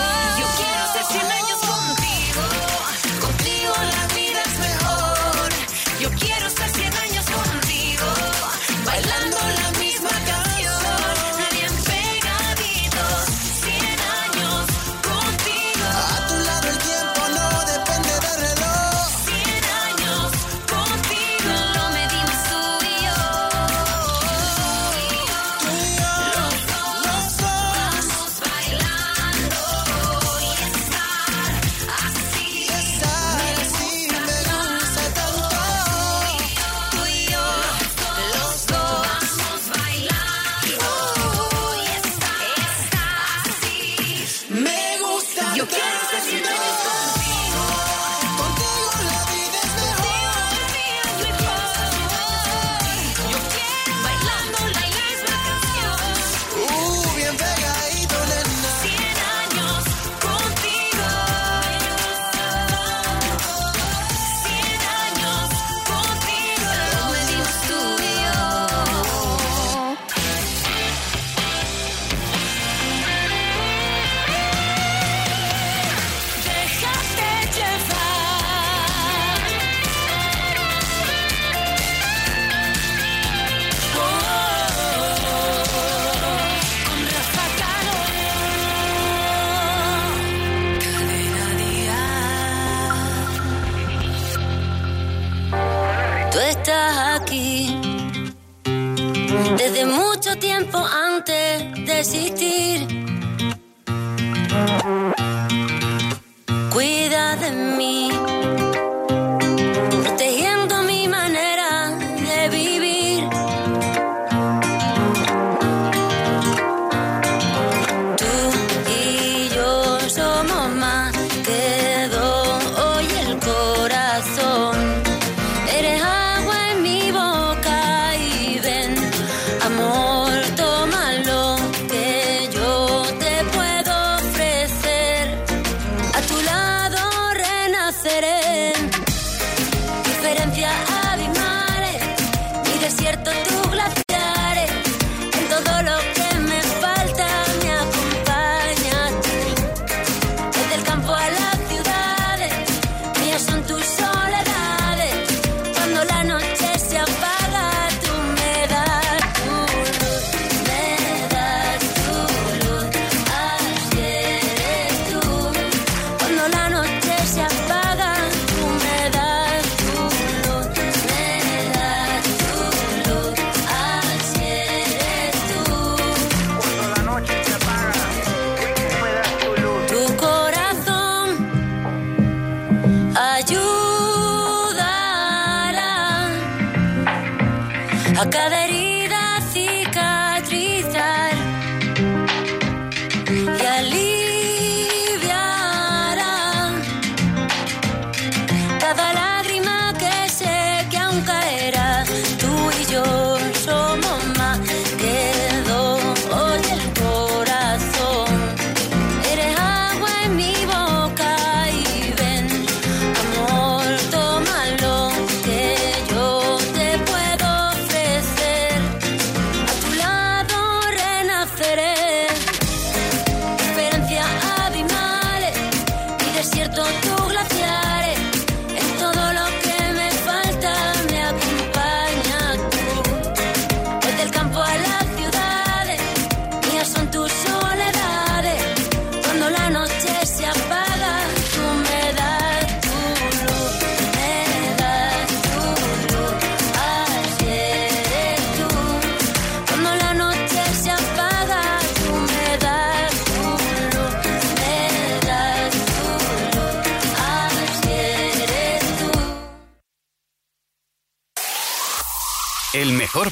Cuida 107.46 107.54
de 107.54 108.05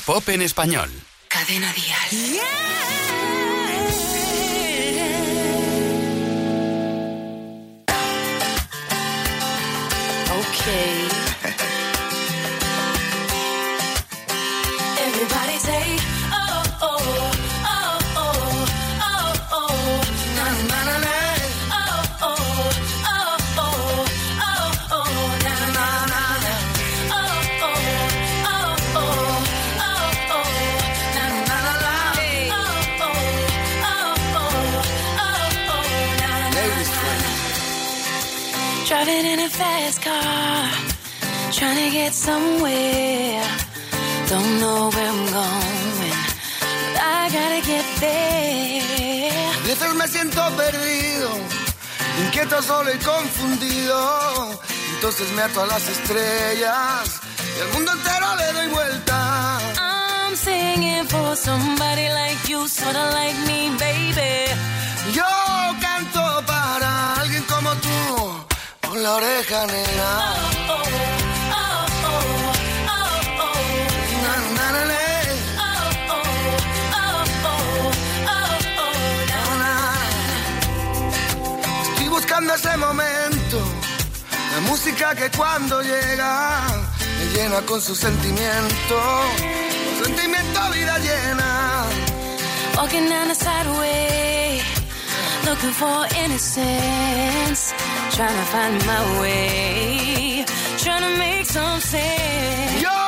pop 0.04 0.28
en 0.28 0.42
español. 0.42 0.90
Cadena 1.28 1.72
Dial. 1.72 2.40
Okay. 10.38 10.93
Fast 39.94 40.02
car, 40.02 41.52
trying 41.52 41.76
to 41.76 41.90
get 41.90 42.12
somewhere. 42.12 43.42
Don't 44.28 44.60
know 44.60 44.90
where 44.90 45.08
I'm 45.08 45.26
going, 45.32 45.94
but 46.00 47.00
I 47.00 47.28
gotta 47.32 47.60
get 47.66 47.84
there. 48.00 49.30
A 49.54 49.66
veces 49.66 49.94
me 49.94 50.06
siento 50.08 50.42
perdido, 50.56 51.30
inquieto, 52.24 52.62
solo 52.62 52.90
y 52.92 52.98
confundido. 52.98 54.60
Entonces 54.94 55.30
me 55.32 55.42
ato 55.42 55.62
a 55.62 55.66
las 55.66 55.88
estrellas 55.88 57.20
y 57.56 57.60
al 57.60 57.68
mundo 57.74 57.92
entero 57.92 58.36
le 58.36 58.52
doy 58.52 58.68
vuelta. 58.68 59.58
I'm 59.78 60.36
singing 60.36 61.06
for 61.06 61.36
somebody 61.36 62.08
like 62.08 62.48
you, 62.48 62.66
sorta 62.68 63.10
like 63.12 63.38
me, 63.46 63.70
baby. 63.78 64.50
Yo 65.12 65.24
canto 65.80 66.42
para 66.46 67.14
alguien 67.20 67.42
como 67.44 67.70
tú, 67.76 67.93
la 69.04 69.12
oreja 69.16 69.66
negra. 69.66 70.08
Oh, 70.18 70.72
oh, 70.72 70.82
oh, 71.60 71.84
oh, 72.10 72.24
oh, 72.94 73.44
oh. 73.44 73.58
Na, 74.24 74.32
na, 74.56 74.66
na, 74.76 74.82
na. 74.92 75.02
Oh, 75.64 76.14
oh, 76.14 76.26
oh, 77.00 77.20
oh, 77.40 77.74
oh, 78.32 78.48
oh, 78.84 78.92
na, 79.30 79.40
na. 79.62 79.72
Estoy 81.82 82.08
buscando 82.08 82.50
ese 82.54 82.74
momento, 82.86 83.58
la 84.54 84.60
música 84.70 85.06
que 85.14 85.28
cuando 85.36 85.82
llega 85.82 86.32
me 87.18 87.24
llena 87.34 87.58
con 87.68 87.80
su 87.82 87.94
sentimiento, 87.94 88.96
su 89.98 90.04
sentimiento 90.06 90.60
vida 90.76 90.94
llena. 91.06 91.50
Walking 92.78 93.06
down 93.10 93.28
the 93.28 93.34
sideway, 93.34 94.62
looking 95.44 95.72
for 95.80 96.06
innocence. 96.24 97.74
Trying 98.14 98.28
to 98.28 98.44
find 98.44 98.86
my 98.86 99.20
way, 99.20 100.44
trying 100.78 101.02
to 101.02 101.18
make 101.18 101.46
some 101.46 101.80
sense. 101.80 102.80
Yo 102.80 103.03